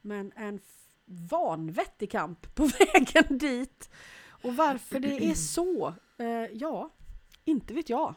[0.00, 0.60] Men en
[1.04, 2.64] vanvettig kamp på
[2.94, 3.90] vägen dit.
[4.26, 6.90] Och varför det är så, eh, ja,
[7.44, 8.14] inte vet jag.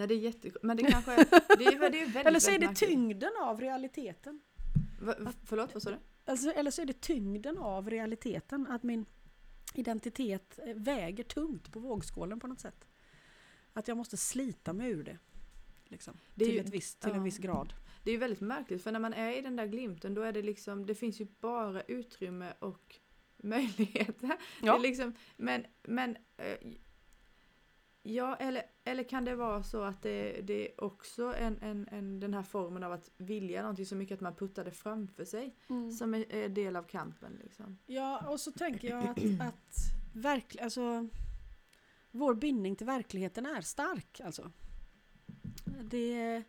[0.00, 0.50] Nej det är jätte...
[0.62, 1.16] Men det kanske är...
[1.58, 4.40] Det är, det är väldigt, Eller så är det tyngden av realiteten.
[5.00, 5.96] Va, förlåt, vad sa du?
[6.24, 8.66] Alltså, eller så är det tyngden av realiteten.
[8.66, 9.06] Att min
[9.74, 12.88] identitet eh, väger tungt på vågskålen på något sätt.
[13.72, 15.18] Att jag måste slita mig ur det.
[15.84, 17.22] Liksom, Det till ju- ett visst, till en ja.
[17.22, 17.72] viss grad.
[18.04, 20.32] Det är ju väldigt märkligt för när man är i den där glimten då är
[20.32, 22.96] det liksom, det finns ju bara utrymme och
[23.36, 24.28] möjligheter.
[24.28, 24.76] Det Ja.
[24.76, 26.56] är liksom, men, men eh,
[28.02, 32.20] Ja, eller, eller kan det vara så att det, det är också en, en, en,
[32.20, 35.56] den här formen av att vilja någonting så mycket att man puttar det framför sig
[35.68, 35.90] Mm.
[35.92, 37.38] som är, är del av kampen.
[37.42, 37.78] Liksom.
[37.86, 39.76] Ja, och så tänker jag att, att
[40.14, 41.08] verkl- alltså,
[42.10, 44.20] vår bindning till verkligheten är stark.
[44.20, 44.52] Alltså.
[45.84, 46.42] Det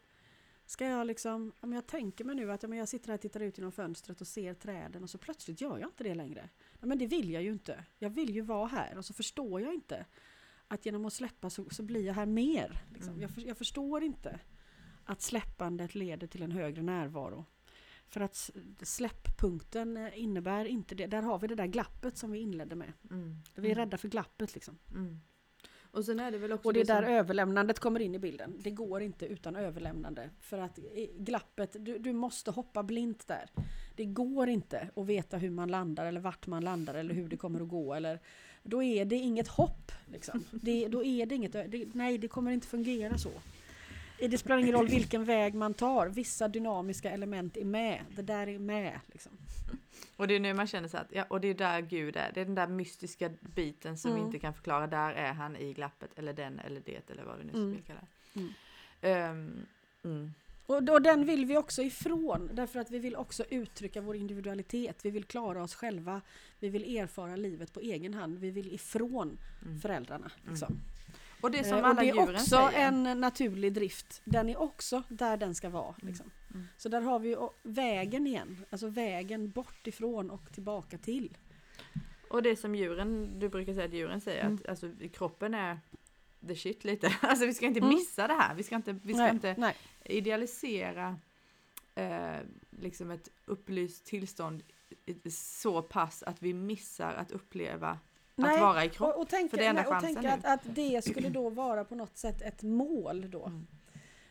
[0.66, 3.58] ska jag liksom, om jag tänker mig nu att jag sitter här och tittar ut
[3.58, 6.50] genom fönstret och ser träden och så plötsligt gör jag inte det längre.
[6.80, 7.84] Ja, men det vill jag ju inte.
[7.98, 10.06] Jag vill ju vara här och så förstår jag inte
[10.74, 12.84] att genom att släppa så, så blir jag här mer.
[12.94, 13.10] Liksom.
[13.10, 13.22] Mm.
[13.22, 14.40] Jag, för, jag förstår inte
[15.06, 17.46] att släppandet leder till en högre närvaro.
[18.08, 18.50] För att
[18.84, 21.08] släpppunkten eh, innebär inte det.
[21.08, 22.94] Där har vi det där glappet som vi inledde med.
[23.12, 23.36] Mm.
[23.56, 23.78] Vi är Mm.
[23.86, 24.78] rädda för glappet liksom.
[24.92, 25.20] Mm.
[25.94, 28.20] Och sen är det väl också Och det är där som- överlämnandet kommer in i
[28.20, 28.56] bilden.
[28.60, 30.30] Det går inte utan överlämnande.
[30.40, 30.80] För att
[31.18, 33.50] glappet, du, du måste hoppa blint där.
[33.96, 37.38] Det går inte att veta hur man landar eller vart man landar eller hur det
[37.38, 37.94] kommer att gå.
[37.94, 38.20] Eller,
[38.64, 39.92] då är det inget hopp.
[40.12, 40.44] Liksom.
[40.52, 43.32] Det, då är det inget, det, nej det kommer inte fungera så.
[44.30, 46.08] Det spelar ingen roll vilken väg man tar.
[46.08, 48.02] Vissa dynamiska element är med.
[48.16, 49.00] Det där är med.
[49.12, 49.32] Liksom.
[50.18, 52.32] Och det är nu man känner sig att, ja, och det är där Gud är.
[52.34, 54.26] Det är den där mystiska biten som vi Mm.
[54.28, 54.88] inte kan förklara.
[54.88, 57.72] Där är han i glappet, eller den, eller det, eller vad du nu Mm.
[57.72, 58.00] vill kalla
[58.34, 58.40] det.
[58.40, 58.54] Mm.
[59.02, 59.66] Ehm,
[60.04, 60.34] mm.
[60.72, 65.00] Och, och den vill vi också ifrån därför att vi vill också uttrycka vår individualitet.
[65.06, 66.22] Vi vill klara oss själva.
[66.60, 68.40] Vi vill erfara livet på egen hand.
[68.40, 69.80] Vi vill ifrån Mm.
[69.80, 70.32] föräldrarna.
[70.50, 70.68] Liksom.
[70.72, 70.82] Mm.
[71.42, 72.88] Och det är Eh, som och alla det är djuren också säger.
[72.88, 74.22] en naturlig drift.
[74.26, 75.96] Den är också där den ska vara.
[76.02, 76.08] Mm.
[76.08, 76.32] Liksom.
[76.54, 76.68] Mm.
[76.78, 78.66] Så där har vi vägen igen.
[78.70, 81.38] Alltså vägen bort ifrån och tillbaka till.
[82.30, 84.54] Och det som djuren, du brukar säga att djuren säger Mm.
[84.56, 85.80] att alltså, kroppen är
[86.48, 87.16] the shit lite.
[87.22, 87.90] Alltså vi ska inte Mm.
[87.90, 88.56] missa det här.
[88.56, 89.76] Vi ska inte, vi ska nej, inte nej.
[90.06, 91.20] idealisera
[91.96, 92.38] eh,
[92.70, 94.64] liksom ett upplyst tillstånd
[95.32, 98.00] så pass att vi missar att uppleva
[98.36, 99.16] Nej, att vara i kropp.
[99.16, 101.50] Och, och tänka, för det är enda nej, och tänka att, att det skulle då
[101.50, 103.46] vara på något sätt ett mål då.
[103.46, 103.68] Mm.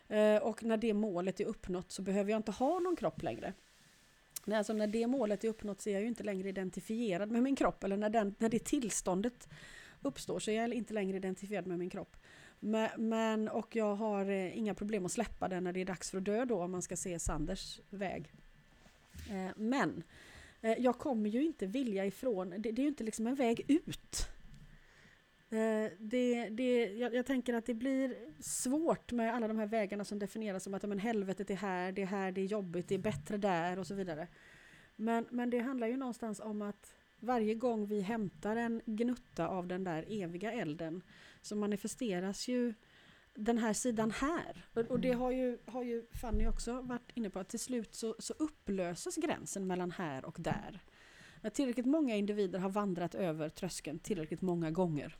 [0.08, 3.52] Eh, och när det målet är uppnått så behöver jag inte ha någon kropp längre.
[4.44, 7.42] Nej, alltså när det målet är uppnått så är jag ju inte längre identifierad med
[7.42, 7.84] min kropp.
[7.84, 9.48] Eller när, den, när det tillståndet
[10.02, 12.16] uppstår så är jag inte längre identifierad med min kropp.
[12.60, 16.10] Men, men, och jag har eh, inga problem att släppa den när det är dags
[16.10, 18.32] för att dö då om man ska se Sanders väg.
[19.30, 20.02] Eh, men
[20.60, 23.64] eh, jag kommer ju inte vilja ifrån, det, det är ju inte liksom en väg
[23.68, 24.28] ut.
[25.50, 30.04] Eh, det, det, jag, jag tänker att det blir svårt med alla de här vägarna
[30.04, 32.88] som definieras som att ja, men helvetet är här, det är här, det är jobbigt,
[32.88, 34.28] det är bättre där och så vidare.
[34.96, 39.66] Men, men det handlar ju någonstans om att varje gång vi hämtar en gnutta av
[39.66, 41.02] den där eviga elden
[41.42, 42.74] så manifesteras ju
[43.34, 44.64] den här sidan här.
[44.74, 45.20] Och, det Mm.
[45.20, 49.16] har ju, har ju Fanny också varit inne på, att till slut så, så upplöses
[49.16, 50.80] gränsen mellan här och där.
[51.42, 55.16] När tillräckligt många individer har vandrat över tröskeln tillräckligt många gånger.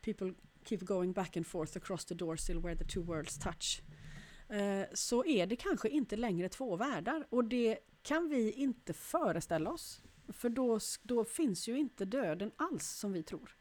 [0.00, 0.34] People
[0.64, 3.82] keep going back and forth across the door still where the two worlds touch.
[4.48, 9.70] Eh, så är det kanske inte längre två världar och det kan vi inte föreställa
[9.70, 10.02] oss.
[10.28, 13.56] För då, då finns ju inte döden alls som vi tror.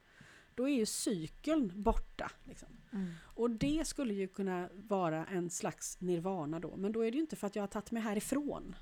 [0.55, 2.31] Då är ju cykeln borta.
[2.43, 2.69] Liksom.
[2.91, 3.13] Mm.
[3.23, 6.75] Och det skulle ju kunna vara en slags nirvana då.
[6.75, 8.75] Men då är det ju inte för att jag har tagit mig härifrån.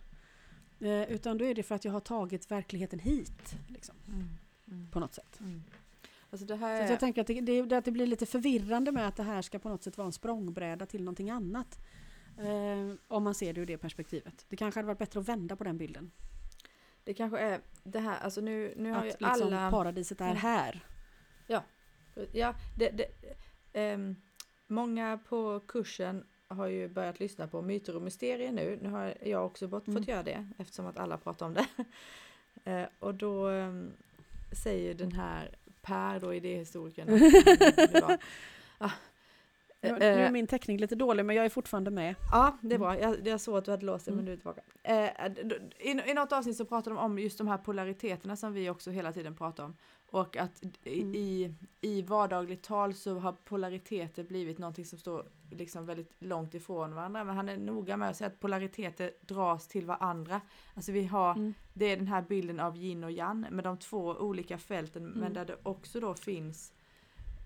[0.80, 3.56] Eh, utan då är det för att jag har tagit verkligheten hit.
[3.68, 4.28] Liksom, Mm.
[4.68, 4.92] Mm.
[4.92, 5.40] på något sätt.
[5.40, 5.64] Mm.
[6.30, 9.08] Alltså det Så att jag tänker att det, det, att det blir lite förvirrande med
[9.08, 11.80] att det här ska på något sätt vara en språngbräda till någonting annat.
[12.40, 14.46] Eh, om man ser det ur det perspektivet.
[14.50, 16.12] Det kanske hade varit bättre att vända på den bilden.
[17.04, 19.72] Det kanske är det här, alltså nu, nu har ju liksom alla...
[19.72, 20.38] paradiset är Mm.
[20.38, 20.86] här.
[22.32, 23.08] Ja, det, det,
[23.74, 24.16] ehm,
[24.68, 28.80] många på kursen har ju börjat lyssna på myter och mysterier nu.
[28.82, 30.02] Nu har jag också fått, Mm.
[30.02, 31.66] fått göra det eftersom att alla pratar om det.
[32.66, 33.92] Eh, och då ehm,
[34.64, 37.10] säger den här Per då, idéhistorikern.
[38.78, 38.92] Ah,
[39.84, 42.16] Nu, eh, nu är min teckning lite dålig men jag är fortfarande med.
[42.32, 43.00] Ja, det är bra.
[43.00, 44.26] Jag, jag såg att du hade låst dig, men Mm.
[44.26, 44.62] du är tillbaka.
[44.84, 48.70] Eh, i, I något avsnitt så pratade de om just de här polariteterna som vi
[48.70, 49.76] också hela tiden pratar om.
[50.12, 51.16] Och att i, Mm.
[51.16, 56.96] i, i vardagligt tal så har polariteter blivit någonting som står liksom väldigt långt ifrån
[56.96, 57.24] varandra.
[57.24, 60.42] Men han är noga med att säga att polariteter dras till varandra.
[60.74, 61.54] Alltså vi har, Mm.
[61.74, 65.18] det är den här bilden av yin och yang med de två olika fälten men
[65.22, 65.34] Mm.
[65.34, 66.74] där det också då finns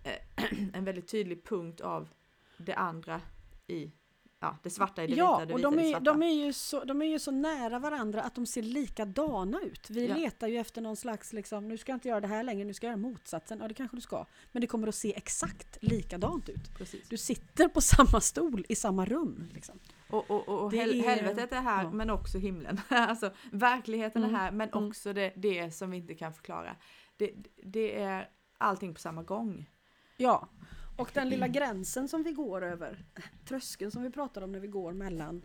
[0.04, 2.10] eh, en väldigt tydlig punkt av
[2.58, 3.22] det andra
[3.68, 3.92] i
[4.40, 6.04] ja, det svarta i det Ja, vita, det och vita de i det är, svarta.
[6.14, 9.90] de, är ju så, de är ju så nära varandra att de ser likadana ut.
[9.90, 10.16] Vi Ja.
[10.16, 12.74] letar ju efter någon slags, liksom, nu ska jag inte göra det här längre, nu
[12.74, 13.60] ska jag göra motsatsen.
[13.62, 14.26] Ja, det kanske du ska.
[14.52, 16.78] Men det kommer att se exakt likadant ut.
[16.78, 17.10] Precis.
[17.10, 19.50] Du sitter på samma stol i samma rum.
[19.54, 19.80] Liksom.
[20.10, 21.92] Och, och, och Det hel, är- helvetet är här ja.
[21.92, 22.82] men också himlen.
[22.90, 24.88] alltså verkligheten Mm, är här men mm.
[24.88, 26.76] också det, det som vi inte kan förklara.
[27.18, 27.34] Det,
[27.64, 29.70] det är allting på samma gång.
[30.18, 30.50] Ja,
[30.98, 33.06] och den lilla gränsen som vi går över,
[33.46, 35.42] tröskeln som vi pratar om när vi går mellan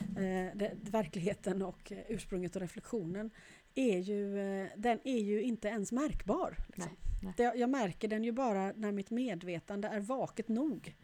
[0.00, 3.30] eh, det, verkligheten och eh, ursprunget och reflektionen,
[3.74, 6.56] är ju, eh, den är ju inte ens märkbar.
[6.66, 6.92] Liksom.
[7.02, 7.34] Nej, nej.
[7.36, 10.96] Det, jag märker den ju bara när mitt medvetande är vaket nog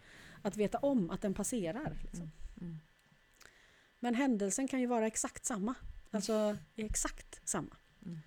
[0.43, 1.99] att veta om att den passerar.
[2.03, 2.31] Liksom.
[2.61, 2.79] Mm.
[4.01, 5.75] Men händelsen kan ju vara exakt samma.
[6.11, 7.77] Alltså exakt samma.
[8.07, 8.19] Mm.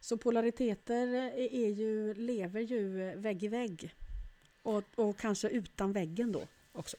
[0.00, 3.94] Så polariteter är, är ju, lever ju vägg i vägg.
[4.66, 6.96] Och, och kanske utan väggen då också.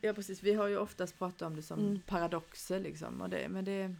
[0.00, 2.00] Ja precis, vi har ju oftast pratat om det som Mm.
[2.06, 3.20] paradoxer liksom.
[3.20, 3.94] Och det, men det,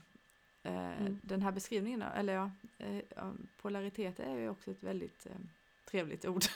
[0.63, 1.19] eh, Mm.
[1.23, 3.31] den här beskrivningen, eller ja, eh,
[3.63, 5.33] polaritet är ju också ett väldigt eh,
[5.91, 6.43] trevligt ord.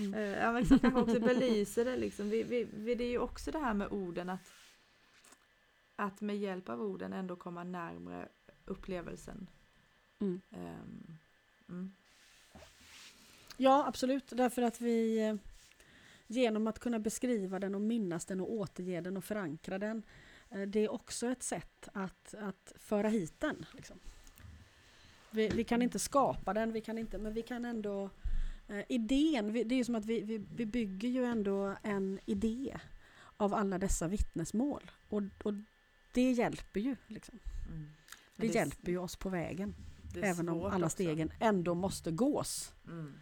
[0.00, 0.14] Mm.
[0.14, 2.30] Eh, ja, men kanske också belyser det liksom.
[2.30, 4.52] Vi, vi, vi, det är ju också det här med orden att,
[5.96, 8.28] att med hjälp av orden ändå komma närmre
[8.64, 9.46] upplevelsen.
[10.18, 10.40] Mm.
[10.50, 11.16] Ehm,
[11.68, 11.92] mm.
[13.60, 14.24] Ja, absolut.
[14.30, 15.34] Därför att vi eh,
[16.26, 20.02] genom att kunna beskriva den och minnas den och återge den och förankra den.
[20.50, 23.66] eh, Det är också ett sätt att, att föra hit den.
[23.74, 23.98] Liksom.
[25.30, 28.10] Vi, vi kan inte skapa den, vi kan inte, men vi kan ändå...
[28.68, 32.20] Eh, idén, vi, det är ju som att vi, vi, vi bygger ju ändå en
[32.26, 32.78] idé
[33.36, 34.90] av alla dessa vittnesmål.
[35.08, 35.54] Och, och
[36.12, 36.96] det hjälper ju.
[37.06, 37.38] Liksom.
[37.68, 37.88] Mm.
[38.36, 39.74] Det, s- hjälper ju oss på vägen.
[40.14, 40.94] det Även om alla också.
[40.94, 42.72] stegen ändå måste gås.
[42.86, 43.14] Mm.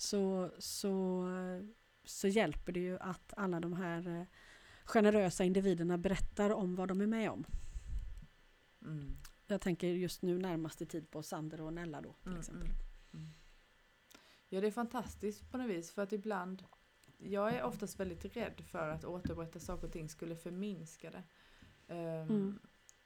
[0.00, 1.24] Så, så,
[2.04, 4.26] så hjälper det ju att alla de här eh,
[4.84, 7.44] generösa individerna berättar om vad de är med om.
[8.82, 9.16] Mm.
[9.46, 12.66] Jag tänker just nu närmast i tid på Sander och Nella då till Mm, exempel.
[12.66, 12.76] mm,
[13.14, 13.28] mm.
[14.48, 16.64] Ja, det är fantastiskt på något vis för att ibland
[17.18, 21.22] jag är oftast väldigt rädd för att återberätta saker och ting skulle förminska det.
[21.88, 22.58] Mm.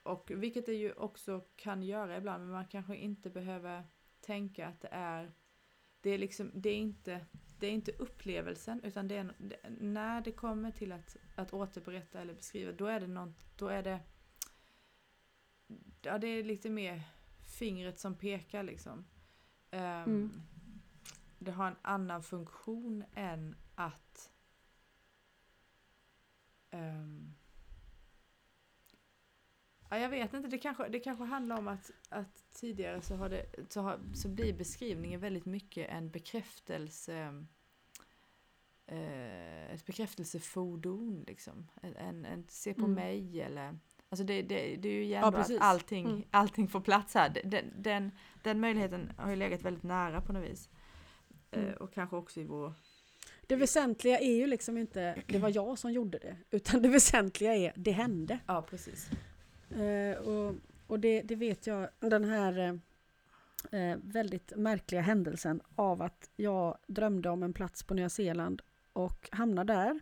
[0.03, 3.85] Och vilket det ju också kan göra ibland, men man kanske inte behöver
[4.21, 5.33] tänka att det är
[6.05, 7.27] det är liksom, det är inte
[7.59, 9.35] det är inte upplevelsen utan det är
[9.81, 13.83] när det kommer till att, att återberätta eller beskriva då är det något, då är
[13.83, 14.01] det
[16.03, 17.03] ja det är lite mer
[17.59, 19.05] fingret som pekar liksom.
[19.71, 20.43] Ehm, Mm.
[21.39, 24.31] Det har en annan funktion än att
[26.71, 27.35] ehm,
[29.95, 33.29] Ja, jag vet inte, det kanske, det kanske handlar om att, att tidigare så, har
[33.29, 37.45] det, så, har, så blir beskrivningen väldigt mycket en bekräftelse
[38.87, 41.71] eh, ett bekräftelsefordon liksom.
[41.83, 42.95] En, en, en se på Mm.
[42.95, 43.79] mig eller
[44.09, 46.23] Alltså det, det, det är ju Ja, ändå att allting, Mm.
[46.31, 47.41] allting får plats här.
[47.45, 48.11] Den, den,
[48.43, 50.69] den möjligheten har ju legat väldigt nära på något vis.
[51.51, 51.75] Eh, Mm.
[51.75, 52.73] och kanske också i vår...
[53.47, 57.55] Det väsentliga är ju liksom inte det var jag som gjorde det utan det väsentliga
[57.57, 58.39] är det hände.
[58.47, 59.11] Ja, precis.
[59.81, 60.55] Eh, och
[60.87, 62.59] och det, det vet jag, den här
[63.71, 68.63] eh, eh, väldigt märkliga händelsen av att jag drömde om en plats på Nya Zeeland
[68.93, 70.01] och hamnar där.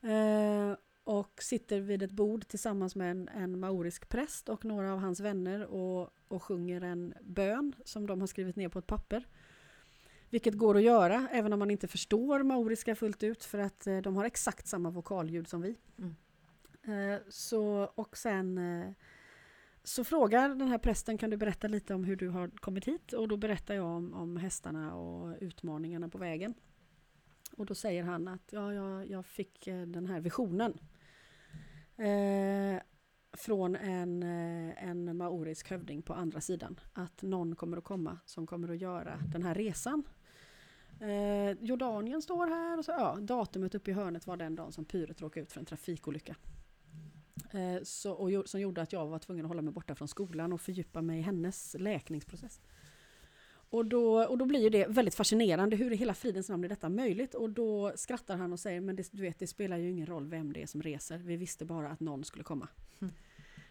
[0.00, 4.98] Eh, och sitter vid ett bord tillsammans med en, en maorisk präst och några av
[4.98, 9.26] hans vänner och, och sjunger en bön som de har skrivit ner på ett papper.
[10.30, 13.98] Vilket går att göra även om man inte förstår maoriska fullt ut för att eh,
[13.98, 15.76] de har exakt samma vokalljud som vi.
[15.98, 16.16] Mm.
[16.82, 18.92] Eh, så, och sen eh,
[19.84, 23.12] så frågar den här prästen kan du berätta lite om hur du har kommit hit
[23.12, 26.54] och då berättar jag om, om hästarna och utmaningarna på vägen.
[27.56, 30.78] Och då säger han att ja, jag, jag fick eh, den här visionen.
[31.96, 32.82] Eh,
[33.32, 36.80] från en, en maorisk hövding på andra sidan.
[36.92, 40.02] Att någon kommer att komma som kommer att göra den här resan.
[41.00, 44.84] Eh, Jordanien står här och så, ja, datumet uppe i hörnet var den dagen som
[44.84, 46.36] Pyret råkade ut för en trafikolycka.
[47.50, 50.52] Eh, så, och som gjorde att jag var tvungen att hålla mig borta från skolan
[50.52, 52.60] och fördjupa mig i hennes läkningsprocess.
[53.70, 56.68] Och då, och då blir ju det väldigt fascinerande, hur i hela fridens namn är
[56.68, 57.34] detta möjligt?
[57.34, 60.26] Och då skrattar han och säger, men det, du vet, det spelar ju ingen roll
[60.26, 62.68] vem det är som reser, vi visste bara att någon skulle komma.
[63.00, 63.12] Mm.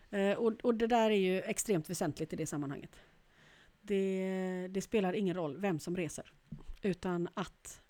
[0.09, 2.95] Eh, och, och det där är ju extremt väsentligt i det sammanhanget.
[3.81, 6.31] Det, det spelar ingen roll vem som reser,
[6.81, 7.81] utan att,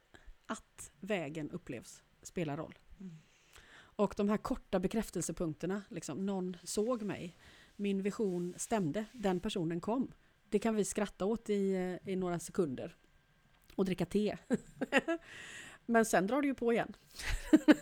[0.46, 2.78] att vägen upplevs spelar roll.
[3.00, 3.18] Mm.
[3.98, 7.36] Och de här korta bekräftelsepunkterna, liksom, någon såg mig,
[7.76, 10.12] min vision stämde, den personen kom.
[10.50, 11.74] Det kan vi skratta åt i,
[12.04, 12.95] eh, i några sekunder
[13.76, 14.38] och dricka te.
[15.86, 16.95] Men sen drar det ju på igen.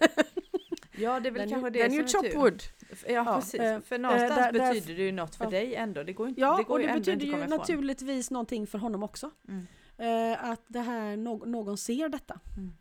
[0.97, 2.37] Ja, det är väl Den, kanske det som är tur.
[2.39, 2.63] wood.
[2.89, 3.59] Ja, Ja, precis.
[3.59, 5.49] eh, för någonstans där- där- betyder det ju något för ja.
[5.49, 6.03] dig ändå.
[6.03, 9.31] Det går, inte, Ja, det går och det betyder ju naturligtvis någonting för honom också.
[9.47, 9.67] Mm.
[9.97, 12.39] Eh, att det här, nå- någon ser detta.
[12.57, 12.73] Mm.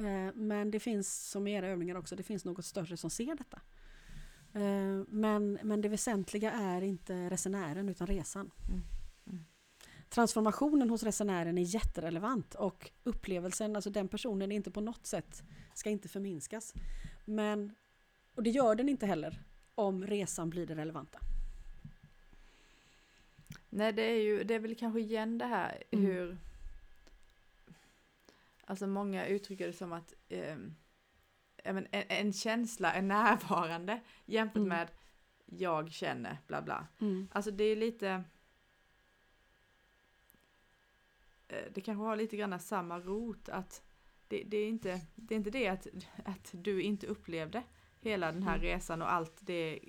[0.00, 3.34] Eh, men det finns, som i era övningar också, det finns något större som ser
[3.34, 3.60] detta.
[4.52, 8.50] Eh, men, men det väsentliga är inte resenären utan resan.
[8.68, 8.82] Mm.
[9.26, 9.44] Mm.
[10.08, 15.42] Transformationen hos resenären är jätterelevant och upplevelsen, alltså den personen är inte på något sätt,
[15.74, 16.74] ska inte förminskas.
[17.24, 17.74] Men,
[18.34, 19.42] och det gör den inte heller
[19.74, 21.18] om resan blir det relevanta.
[23.68, 26.06] Nej, det är ju, det är väl kanske igen det här Mm.
[26.06, 26.38] hur...
[28.70, 30.14] Alltså många uttrycker det som att
[31.64, 34.68] men en, en känsla är närvarande jämfört Mm.
[34.68, 34.88] med
[35.46, 36.86] jag känner bla bla.
[37.32, 38.24] Alltså det är lite...
[41.48, 43.82] eh, Det kanske har lite grann samma rot att
[44.28, 45.86] det, det, är, inte, det är inte det att,
[46.24, 47.62] att du inte upplevde
[48.00, 48.62] hela den här Mm.
[48.66, 49.80] resan och allt det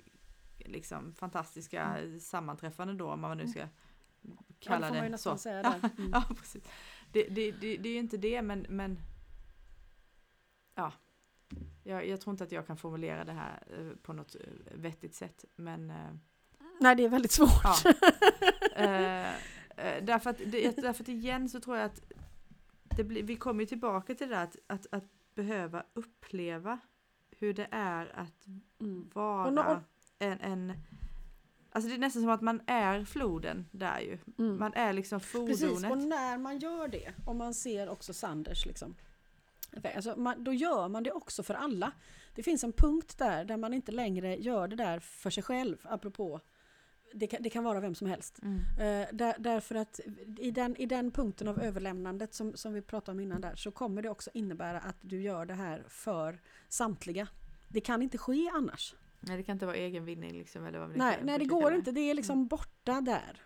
[0.58, 3.68] liksom fantastiska sammanträffande då om man nu ska Ja,
[4.48, 5.36] det kalla får man ju det så.
[5.36, 5.90] säga där.
[5.98, 6.10] Mm.
[6.12, 6.64] Ja, precis.
[7.12, 8.98] Det, det, det, det är ju inte det men, men
[10.74, 10.92] ja.
[11.84, 14.40] Jag, jag tror inte att jag kan formulera det här eh, på något eh,
[14.74, 16.14] vettigt sätt men eh,
[16.80, 17.64] Nej, det är väldigt svårt.
[17.64, 17.76] Ja.
[19.76, 22.02] Eh, därför, att, därför att igen så tror jag att
[22.96, 25.04] det blir, vi kommer tillbaka till det där att, att, att
[25.34, 26.78] behöva uppleva
[27.38, 28.46] hur det är att
[28.80, 29.10] Mm.
[29.14, 29.82] vara
[30.18, 30.72] en, en
[31.74, 34.18] Alltså det är nästan som att man är floden där ju.
[34.38, 34.58] Mm.
[34.58, 36.08] Man är liksom Precis, och fordonet.
[36.08, 38.94] när man gör det, om man ser också Sanders liksom,
[39.96, 41.92] Alltså man, då gör man det också för alla.
[42.34, 45.76] Det finns en punkt där, där man inte längre gör det där för sig själv,
[45.82, 46.40] apropå
[47.14, 48.38] det kan, det kan vara vem som helst.
[48.42, 48.58] Mm.
[48.58, 50.00] Eh, där, därför att
[50.38, 53.70] i den, i den punkten av överlämnandet som, som vi pratade om innan där så
[53.70, 57.28] kommer det också innebära att du gör det här för samtliga.
[57.68, 58.94] Det kan inte ske annars.
[59.22, 60.64] Nej, det kan inte vara egen vinning liksom.
[60.66, 61.76] Eller vad vi Nej, nej det går det.
[61.76, 61.92] inte.
[61.92, 63.40] Det är liksom borta där.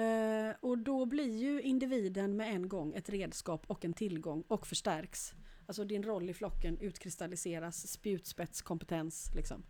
[0.00, 4.66] Eh, och då blir ju individen med en gång ett redskap och en tillgång och
[4.66, 5.32] förstärks.
[5.66, 9.62] Alltså din roll i flocken utkristalliseras, spjutspetskompetens liksom.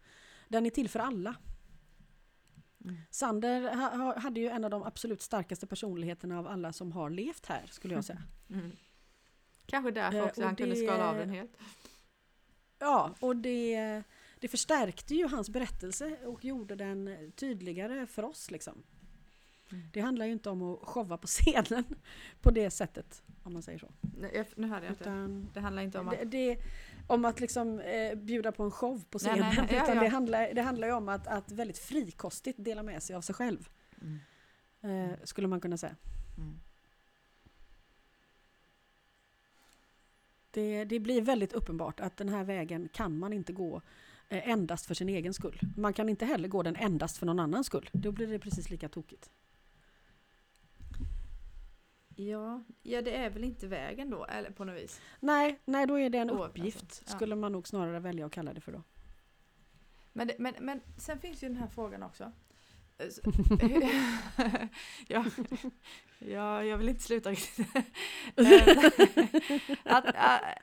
[0.48, 1.34] Den är till för alla.
[2.84, 2.96] Mm.
[3.10, 7.10] Sander ha, ha, hade ju en av de absolut starkaste personligheterna av alla som har
[7.10, 8.22] levt här skulle jag säga.
[8.50, 8.70] Mm.
[9.66, 11.56] Kanske därför Eh, också och han kunde det- skala av den helt.
[12.78, 14.02] Ja, och det,
[14.42, 18.50] det förstärkte ju hans berättelse och gjorde den tydligare för oss.
[18.50, 18.82] Liksom.
[19.70, 19.84] Mm.
[19.92, 21.84] Det handlar ju inte om att showa på scenen
[22.40, 23.92] på det sättet, om man säger så.
[24.00, 25.04] Nej, nu hörde jag inte.
[25.04, 26.18] Utan Det handlar inte om att...
[26.18, 26.58] det, det,
[27.06, 29.38] om att liksom eh, bjuda på en show på scenen.
[29.40, 30.02] nej, nej, ja, utan ja.
[30.02, 33.34] Det, handlar, det handlar ju om att, att väldigt frikostigt dela med sig av sig
[33.34, 33.68] själv.
[34.00, 35.10] Mm.
[35.10, 35.96] Eh, skulle man kunna säga.
[36.38, 36.60] Mm.
[40.50, 43.82] Det, det blir väldigt uppenbart att den här vägen kan man inte gå
[44.40, 45.60] endast för sin egen skull.
[45.76, 47.90] Man kan inte heller gå den endast för någon annans skull.
[47.92, 49.30] Då blir det precis lika tokigt.
[52.16, 55.00] Ja, ja, det är väl inte vägen då, eller på något vis.
[55.20, 56.82] Nej, nej då är det en uppgift.
[56.82, 57.12] alltså, ja.
[57.16, 58.82] Skulle man nog snarare välja att kalla det för då.
[60.12, 62.32] Men, det, men, men sen finns ju den här frågan också.
[62.98, 63.08] Eh,
[65.08, 65.24] ja,
[66.18, 67.66] ja, jag vill inte sluta riktigt.
[68.36, 70.04] Eh, att,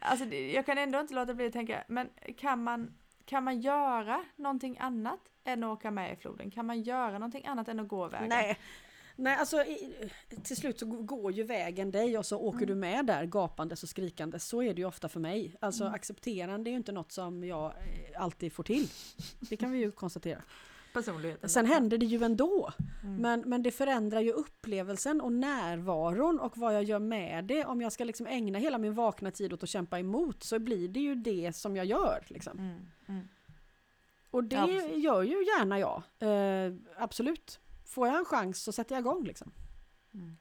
[0.01, 2.93] alltså, jag kan ändå inte låta bli att tänka, men kan man,
[3.30, 6.52] kan man göra någonting annat än att åka med i floden?
[6.52, 8.30] Kan man göra någonting annat än att gå vägen?
[8.30, 8.58] Nej,
[9.16, 9.64] nej alltså
[10.44, 12.68] till slut så går ju vägen dig och så åker Mm.
[12.68, 14.48] du med där gapandes och skrikandes.
[14.48, 15.56] Så är det ju ofta för mig.
[15.62, 15.94] Alltså Mm.
[15.96, 18.88] accepterande är ju inte något som jag eh, alltid får till.
[19.40, 20.42] Det kan vi ju konstatera.
[20.94, 21.50] Personligheten.
[21.50, 22.72] Sen händer det ju ändå.
[23.04, 23.16] Mm.
[23.16, 27.66] Men, men det förändrar ju upplevelsen och närvaron och vad jag gör med det.
[27.66, 30.88] Om jag ska liksom ägna hela min vakna tid åt att kämpa emot så blir
[30.88, 32.24] det ju det som jag gör.
[32.28, 32.60] Liksom.
[32.60, 32.80] Mm.
[33.08, 33.28] Mm.
[34.32, 36.04] Och det Ja, gör ju gärna jag.
[36.20, 37.60] Eh, absolut.
[37.86, 39.24] Får jag en chans så sätter jag igång.
[39.24, 39.52] Liksom.
[40.14, 40.38] Mm.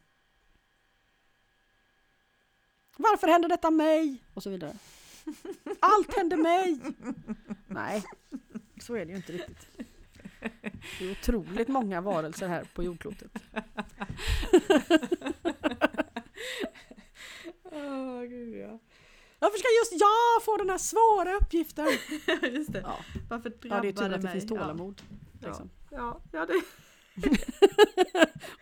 [2.96, 4.24] Varför händer detta mig?
[4.34, 4.76] Och så vidare.
[5.80, 6.80] Allt händer mig!
[7.66, 8.04] Nej,
[8.80, 9.68] så är det ju inte riktigt.
[10.98, 13.30] Det är otroligt många varelser här på jordklotet.
[17.64, 18.78] Åh, gud ja.
[19.38, 21.86] Varför ska just jag få den här svåra uppgiften?
[22.54, 22.80] Just det.
[22.80, 24.32] Ja, Varför ja drabbar det är tur att det mig?
[24.32, 25.02] finns tålamod.
[25.42, 25.70] Liksom.
[25.90, 26.62] Ja, ja, det,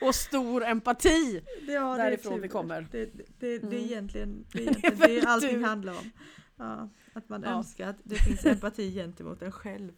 [0.07, 1.43] Och stor empati!
[1.67, 2.89] det, ja, det är Därifrån vi kommer.
[2.93, 3.73] Det, det, det, är Mm.
[3.75, 6.11] egentligen det, är Det är egentligen det väl allting handlar om.
[6.57, 7.49] Ja, att man Ja.
[7.51, 9.93] önskar att det finns empati gentemot en själv.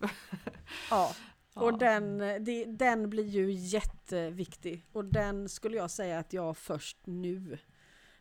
[0.90, 1.14] Ja,
[1.58, 1.64] Ja.
[1.64, 4.84] och den, det, den blir ju jätteviktig.
[4.92, 7.58] Och den skulle jag säga att jag först nu,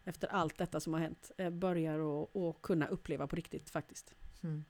[0.03, 4.13] efter allt detta som har hänt, eh, börjar att att kunna uppleva på riktigt faktiskt.
[4.43, 4.65] Mm.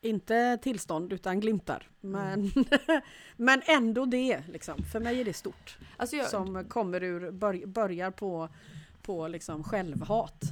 [0.00, 1.90] Inte tillstånd utan glimtar.
[2.00, 2.50] Men,
[3.36, 4.82] men ändå det, liksom.
[4.92, 5.78] för mig är det stort.
[5.96, 8.48] Alltså jag, Som kommer ur, bör, börjar på,
[9.02, 10.42] på liksom självhat.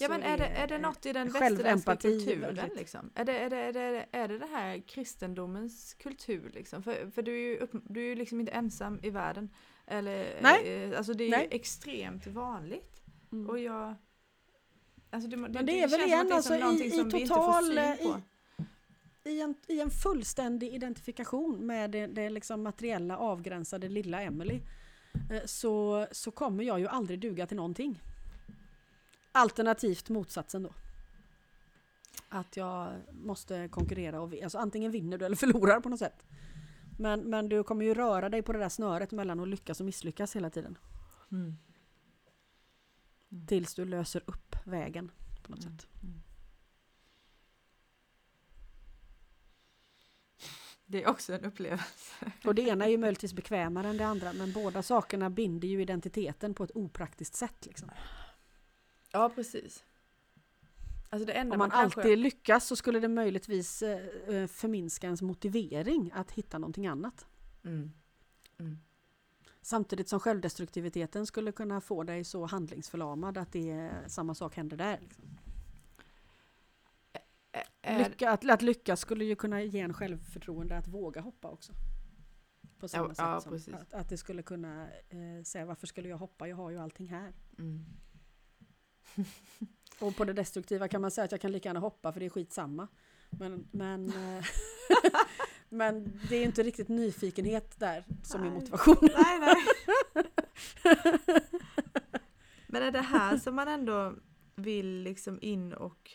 [0.00, 2.70] Ja, men är det, är det något i den västerländska kulturen?
[2.76, 3.10] Liksom?
[3.14, 6.50] Är, det, är, det, är, det, är det det här kristendomens kultur?
[6.54, 6.82] Liksom?
[6.82, 9.50] För, för du är ju upp, du är ju liksom inte ensam i världen.
[9.86, 10.84] Eller, Nej.
[10.84, 11.48] eh, Alltså det är Nej.
[11.50, 13.02] ju extremt vanligt.
[13.32, 13.50] Mm.
[13.50, 13.94] Och jag...
[15.10, 17.78] Alltså det, Men det är väl igen det alltså i, i total...
[17.78, 17.94] eh.
[17.94, 18.14] I,
[19.24, 24.60] i, en, I en fullständig identifikation med det, det liksom materiella avgränsade lilla Emily
[25.30, 28.00] eh, så, så kommer jag ju aldrig duga till någonting.
[29.36, 30.72] Alternativt motsatsen då.
[32.28, 36.26] Att jag måste konkurrera och alltså antingen vinner du eller förlorar på något sätt.
[36.98, 39.86] Men, men du kommer ju röra dig på det där snöret mellan att lyckas och
[39.86, 40.78] misslyckas hela tiden.
[41.32, 41.56] Mm.
[43.46, 45.10] Tills du löser upp vägen
[45.42, 45.78] på något Mm.
[45.78, 45.86] sätt.
[50.86, 52.32] Det är också en upplevelse.
[52.44, 55.82] Och det ena är ju möjligtvis bekvämare än det andra men båda sakerna binder ju
[55.82, 57.66] identiteten på ett opraktiskt sätt.
[57.66, 57.90] Liksom.
[59.16, 59.84] Ja, precis.
[61.10, 66.10] Alltså Om man kanske- alltid lyckas så skulle det möjligtvis eh, eh, förminska ens motivering
[66.14, 67.26] att hitta någonting annat.
[67.64, 67.92] Mm.
[68.58, 68.78] Mm.
[69.62, 74.76] Samtidigt som självdestruktiviteten skulle kunna få dig så handlingsförlamad att det är, samma sak händer
[74.76, 74.98] där.
[75.00, 75.24] Liksom.
[77.82, 81.72] Är, Lycka, att, att lyckas skulle ju kunna ge en självförtroende att våga hoppa också.
[82.78, 86.08] På samma Ja, sätt ja, som att, att det skulle kunna eh, säga varför skulle
[86.08, 87.32] jag hoppa, jag har ju allting här.
[87.58, 87.84] mm.
[90.00, 92.26] Och på det destruktiva kan man säga att jag kan lika gärna hoppa för det
[92.26, 92.88] är skitsamma.
[93.30, 94.44] Men, men, eh,
[95.68, 98.54] men det är inte riktigt nyfikenhet där som är Nej.
[98.54, 99.10] motivationen.
[99.16, 99.56] Nej, nej.
[102.66, 104.14] Men är det här som man ändå
[104.54, 106.10] vill liksom in och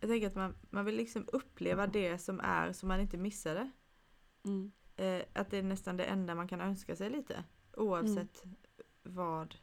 [0.00, 3.54] jag tänker att man, man vill liksom uppleva det som är så man inte missar
[3.54, 3.70] det.
[4.44, 4.72] Mm.
[4.96, 7.44] Eh, att det är nästan det enda man kan önska sig lite.
[7.76, 8.42] Oavsett
[9.02, 9.54] vad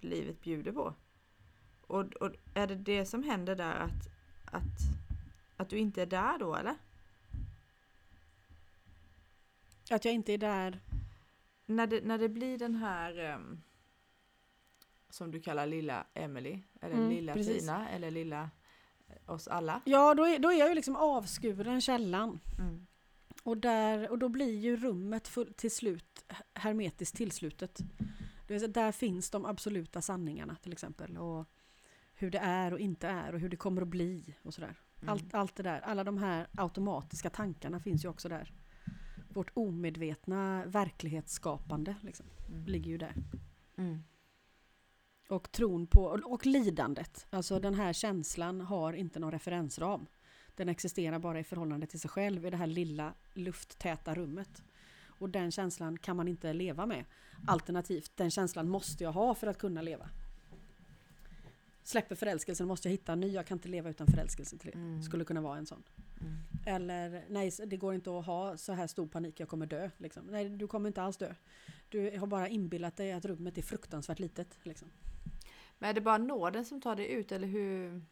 [0.00, 0.94] livet bjuder på.
[1.88, 4.08] Och, och är det det som händer där att,
[4.44, 4.78] att,
[5.56, 6.74] att du inte är där då eller?
[9.90, 10.80] Att jag inte är där.
[11.66, 13.60] När det, när det blir den här ehm,
[15.10, 17.60] som du kallar lilla Emily eller Mm, lilla precis.
[17.60, 18.50] Tina eller lilla
[19.08, 19.80] eh, oss alla.
[19.84, 22.40] Ja, då är, då är jag ju liksom avskuren källan.
[22.58, 22.86] Mm.
[23.42, 26.24] Och, där, och då blir ju rummet full, till slut
[26.54, 27.78] hermetiskt tillslutet.
[28.46, 31.18] Det vill säga, där finns de absoluta sanningarna till exempel.
[31.18, 31.48] Och
[32.18, 34.76] hur det är och inte är och hur det kommer att bli och sådär.
[35.00, 35.08] Mm.
[35.12, 38.52] Allt, allt det där, alla de här automatiska tankarna finns ju också där.
[39.28, 42.64] Vårt omedvetna verklighetsskapande liksom, Mm.
[42.66, 43.14] ligger ju där.
[43.76, 44.02] Mm.
[45.28, 47.26] Och tron på, och, lidandet.
[47.30, 50.06] Alltså den här känslan har inte någon referensram.
[50.54, 54.62] Den existerar bara i förhållande till sig själv i det här lilla lufttäta rummet.
[55.06, 57.04] Och den känslan kan man inte leva med.
[57.46, 60.10] Alternativt, den känslan måste jag ha för att kunna leva.
[61.88, 64.78] Släpper förälskelsen måste jag hitta en ny, jag kan inte leva utan förälskelse till det.
[64.78, 65.02] Mm.
[65.02, 65.82] Skulle kunna vara en sån.
[66.20, 66.36] Mm.
[66.66, 69.90] Eller nej, det går inte att ha så här stor panik, jag kommer dö.
[69.98, 70.26] Liksom.
[70.26, 71.34] Nej, du kommer inte alls dö.
[71.88, 74.58] Du har bara inbillat dig att rummet är fruktansvärt litet.
[74.62, 74.88] Liksom.
[75.78, 78.02] Men är det bara nåden som tar dig ut eller hur?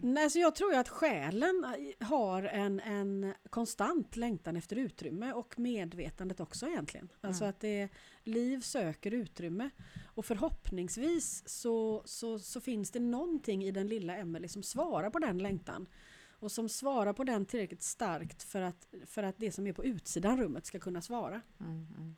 [0.00, 1.64] Nej, så jag tror ju att själen
[2.00, 7.08] har en, en konstant längtan efter utrymme och medvetandet också egentligen.
[7.20, 7.50] Alltså Mm.
[7.50, 7.88] att det,
[8.24, 9.70] liv söker utrymme.
[10.16, 15.18] Och förhoppningsvis så, så, så finns det någonting i den lilla Emelie som svarar på
[15.18, 15.86] den längtan.
[16.28, 19.84] Och som svarar på den tillräckligt starkt för att, för att det som är på
[19.84, 21.40] utsidan rummet ska kunna svara.
[21.60, 22.16] Mm, mm.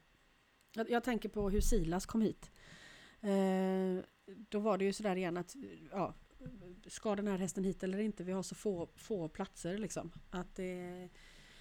[0.74, 2.50] Jag, jag tänker på hur Silas kom hit.
[3.20, 5.56] Eh, då var det ju sådär igen att
[5.90, 6.14] ja,
[6.86, 8.24] ska den här hästen hit eller inte?
[8.24, 10.12] Vi har så få, få platser liksom.
[10.30, 11.08] Att det,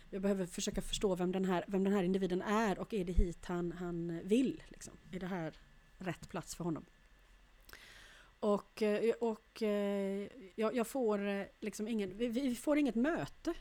[0.09, 3.13] jag behöver försöka förstå vem den, här, vem den här individen är och är det
[3.13, 4.63] hit han, han vill?
[4.67, 4.93] Liksom.
[5.11, 5.53] Är det här
[5.97, 6.85] rätt plats för honom?
[8.39, 13.53] Och, eh, och eh, jag, jag får eh, liksom ingen, vi, vi får inget möte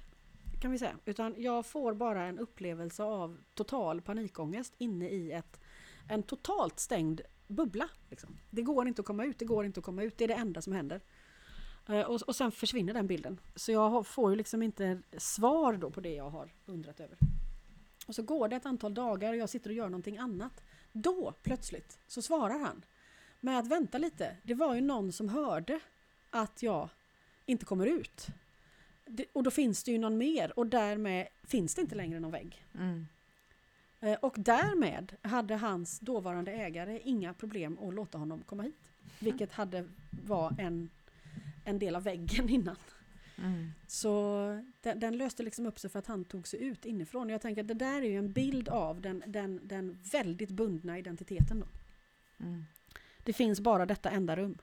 [0.60, 0.96] kan vi säga.
[1.04, 5.60] Utan jag får bara en upplevelse av total panikångest inne i ett,
[6.08, 7.88] en totalt stängd bubbla.
[8.10, 8.38] Liksom.
[8.50, 10.34] Det går inte att komma ut, det går inte att komma ut, det är det
[10.34, 11.00] enda som händer.
[12.06, 13.40] Och, och sen försvinner den bilden.
[13.54, 17.18] Så jag får ju liksom inte svar då på det jag har undrat över.
[18.06, 20.62] Och så går det ett antal dagar och jag sitter och gör någonting annat.
[21.02, 22.84] Då plötsligt så svarar han
[23.40, 24.36] med att vänta lite.
[24.42, 25.80] Det var ju någon som hörde
[26.30, 26.88] att jag
[27.46, 28.26] inte kommer ut.
[29.06, 32.30] Det, och då finns det ju någon mer och därmed finns det inte längre någon
[32.30, 32.64] vägg.
[32.74, 33.06] Mm.
[34.00, 38.80] Eh, Och därmed hade hans dåvarande ägare inga problem att låta honom komma hit.
[39.18, 39.88] Vilket hade
[40.24, 40.90] var en,
[41.64, 42.76] en del av väggen innan.
[43.38, 43.70] Mm.
[43.86, 47.28] Så den, den löste liksom upp sig för att han tog sig ut inifrån.
[47.28, 50.98] Jag tänker att det där är ju en bild av den, den, den väldigt bundna
[50.98, 51.60] identiteten.
[51.60, 51.66] Då.
[52.44, 52.64] Mm.
[53.24, 54.58] Det finns bara detta enda rum.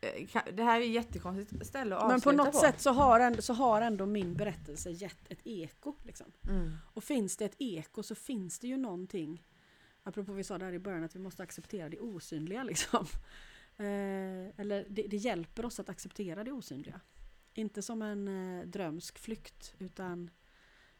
[0.00, 3.20] Eh, ka- det här är ett jättekonstigt ställe att Men på något sätt så har,
[3.20, 5.94] ändå, så har ändå min berättelse gett ett eko.
[6.04, 6.32] Liksom.
[6.48, 6.76] Mm.
[6.94, 9.42] Och finns det ett eko så finns det ju någonting.
[10.02, 12.62] Apropå vi sa där i början att vi måste acceptera det osynliga.
[12.70, 13.06] Liksom.
[13.78, 17.00] Eh, eller det, det hjälper oss att acceptera det osynliga.
[17.54, 20.30] Inte som en eh, drömsk flykt utan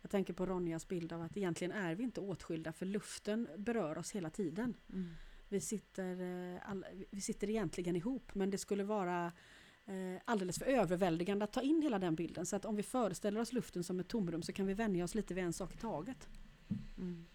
[0.00, 3.98] jag tänker på Ronjas bild av att egentligen är vi inte åtskilda för luften berör
[3.98, 4.76] oss hela tiden.
[4.92, 5.10] Mm.
[5.48, 9.32] Vi sitter, eh, alla, vi sitter egentligen ihop men det skulle vara
[9.86, 12.46] eh, alldeles för överväldigande att ta in hela den bilden.
[12.46, 15.14] Så att om vi föreställer oss luften som ett tomrum så kan vi vänja oss
[15.14, 16.28] lite vid en sak i taget.
[16.98, 17.26] Mm.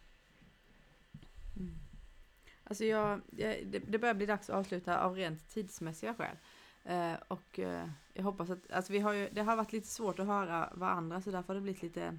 [2.63, 6.37] Alltså jag, jag, det, det börjar bli dags att avsluta av rent tidsmässiga skäl.
[6.85, 10.19] Eh, och eh, jag hoppas att, alltså vi har ju, det har varit lite svårt
[10.19, 12.17] att höra varandra så därför har det blivit lite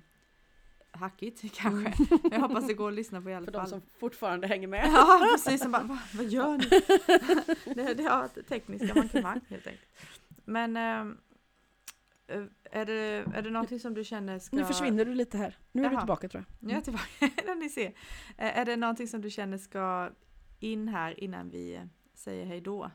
[0.91, 2.07] hackigt kanske.
[2.23, 3.69] Men jag hoppas det går att lyssna på i alla För de fall.
[3.69, 4.87] som fortfarande hänger med.
[4.87, 7.75] Ja precis, som bara, Va, vad gör ni?
[7.75, 9.89] det, det har varit tekniska mankemang helt enkelt.
[10.45, 11.15] Men eh,
[12.71, 14.57] är, det, är det någonting som du känner ska...
[14.57, 15.59] Nu försvinner du lite här.
[15.73, 16.01] Nu är du Jaha.
[16.01, 16.67] tillbaka tror jag.
[16.67, 17.93] Nu är jag tillbaka, ni ser.
[18.37, 20.11] Är det någonting som du känner ska
[20.65, 21.81] in här innan vi
[22.15, 22.91] säger hej då?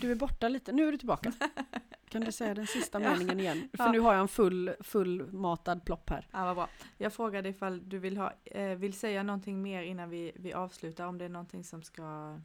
[0.00, 0.72] Du är borta lite.
[0.72, 1.32] Nu är du tillbaka.
[2.08, 3.10] kan du säga den sista Ja.
[3.10, 3.68] meningen igen?
[3.72, 3.92] För Ja.
[3.92, 6.28] nu har jag en full, fullmatad plopp här.
[6.32, 6.68] Ja, vad bra.
[6.98, 11.06] Jag frågade ifall du vill, ha, eh, vill säga någonting mer innan vi, vi avslutar,
[11.06, 12.40] om det är någonting som ska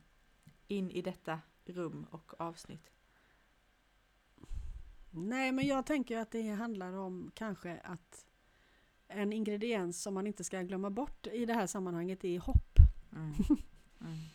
[0.68, 2.92] in i detta rum och avsnitt.
[5.12, 8.26] Nej, men jag tänker att det handlar om kanske att
[9.10, 12.78] en ingrediens som man inte ska glömma bort i det här sammanhanget är hopp.
[13.16, 13.34] Mm.
[14.02, 14.18] Mm.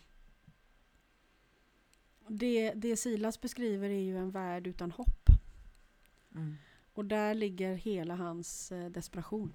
[2.29, 5.29] Det, det Silas beskriver är ju en värld utan hopp.
[6.35, 6.55] Mm.
[6.95, 9.53] Och där ligger hela hans eh, desperation.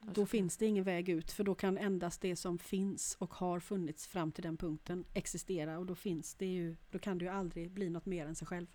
[0.00, 3.60] Då finns det ingen väg ut för då kan endast det som finns och har
[3.60, 7.30] funnits fram till den punkten existera och då finns det ju, då kan det ju
[7.30, 8.66] aldrig bli något mer än sig själv.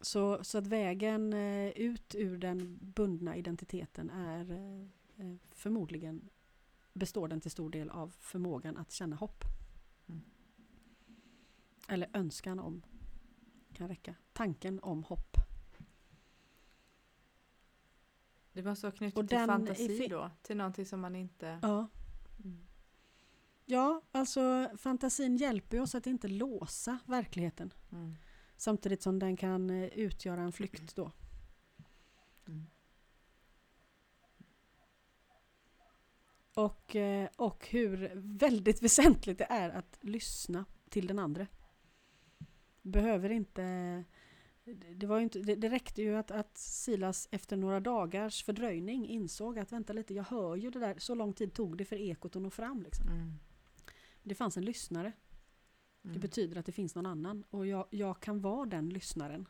[0.00, 6.28] Så, så att vägen eh, ut ur den bundna identiteten är eh, eh, förmodligen
[6.92, 9.44] består den till stor del av förmågan att känna hopp.
[10.08, 10.20] Mm.
[11.88, 12.82] Eller önskan om,
[13.72, 14.14] kan räcka.
[14.32, 15.36] Tanken om hopp.
[18.52, 21.58] Det måste vara knutet Och till fantasi då, till någonting som man inte...
[21.62, 21.88] Ja.
[22.44, 22.66] Mm.
[23.64, 27.74] ja, alltså fantasin hjälper oss att inte låsa verkligheten.
[27.92, 28.16] Mm.
[28.60, 31.12] Samtidigt som den kan eh, utgöra en flykt då.
[32.48, 32.66] Mm.
[36.54, 41.46] Och, eh, och hur väldigt väsentligt det är att lyssna till den andra.
[42.82, 44.04] Behöver inte...
[44.94, 49.58] Det, var inte, det, det räckte ju att, att Silas efter några dagars fördröjning insåg
[49.58, 52.36] att vänta lite, jag hör ju det där, så lång tid tog det för ekot
[52.36, 52.82] att nå fram.
[52.82, 53.08] Liksom.
[53.08, 53.38] Mm.
[54.22, 55.12] Det fanns en lyssnare.
[56.02, 56.20] Det Mm.
[56.20, 59.48] betyder att det finns någon annan och jag, jag kan vara den lyssnaren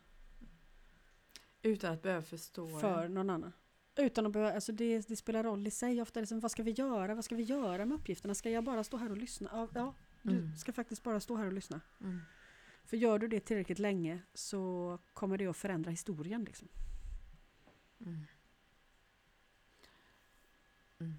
[1.61, 3.09] Utan att behöva förstå för det.
[3.09, 3.53] någon annan.
[3.95, 6.01] Utan att behöva, alltså det, det spelar roll i sig.
[6.01, 7.15] Ofta är det som, vad ska vi göra?
[7.15, 8.35] Vad ska vi göra med uppgifterna?
[8.35, 9.49] Ska jag bara stå här och lyssna?
[9.53, 10.55] Ja, ja du Mm.
[10.57, 11.81] ska faktiskt bara stå här och lyssna.
[12.01, 12.19] Mm.
[12.85, 16.43] För gör du det tillräckligt länge så kommer det att förändra historien.
[16.43, 16.67] Liksom.
[17.99, 18.25] Mm.
[20.99, 21.13] Mm.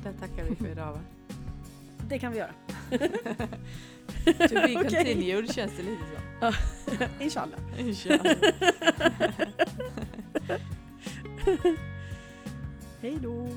[0.04, 1.00] Där tackar vi för idag va?
[2.08, 2.50] Det kan vi göra.
[4.24, 6.52] To be continued känns det lite så.
[7.20, 7.58] Inshallah.
[7.78, 8.36] Inshallah.
[13.00, 13.48] Hej då.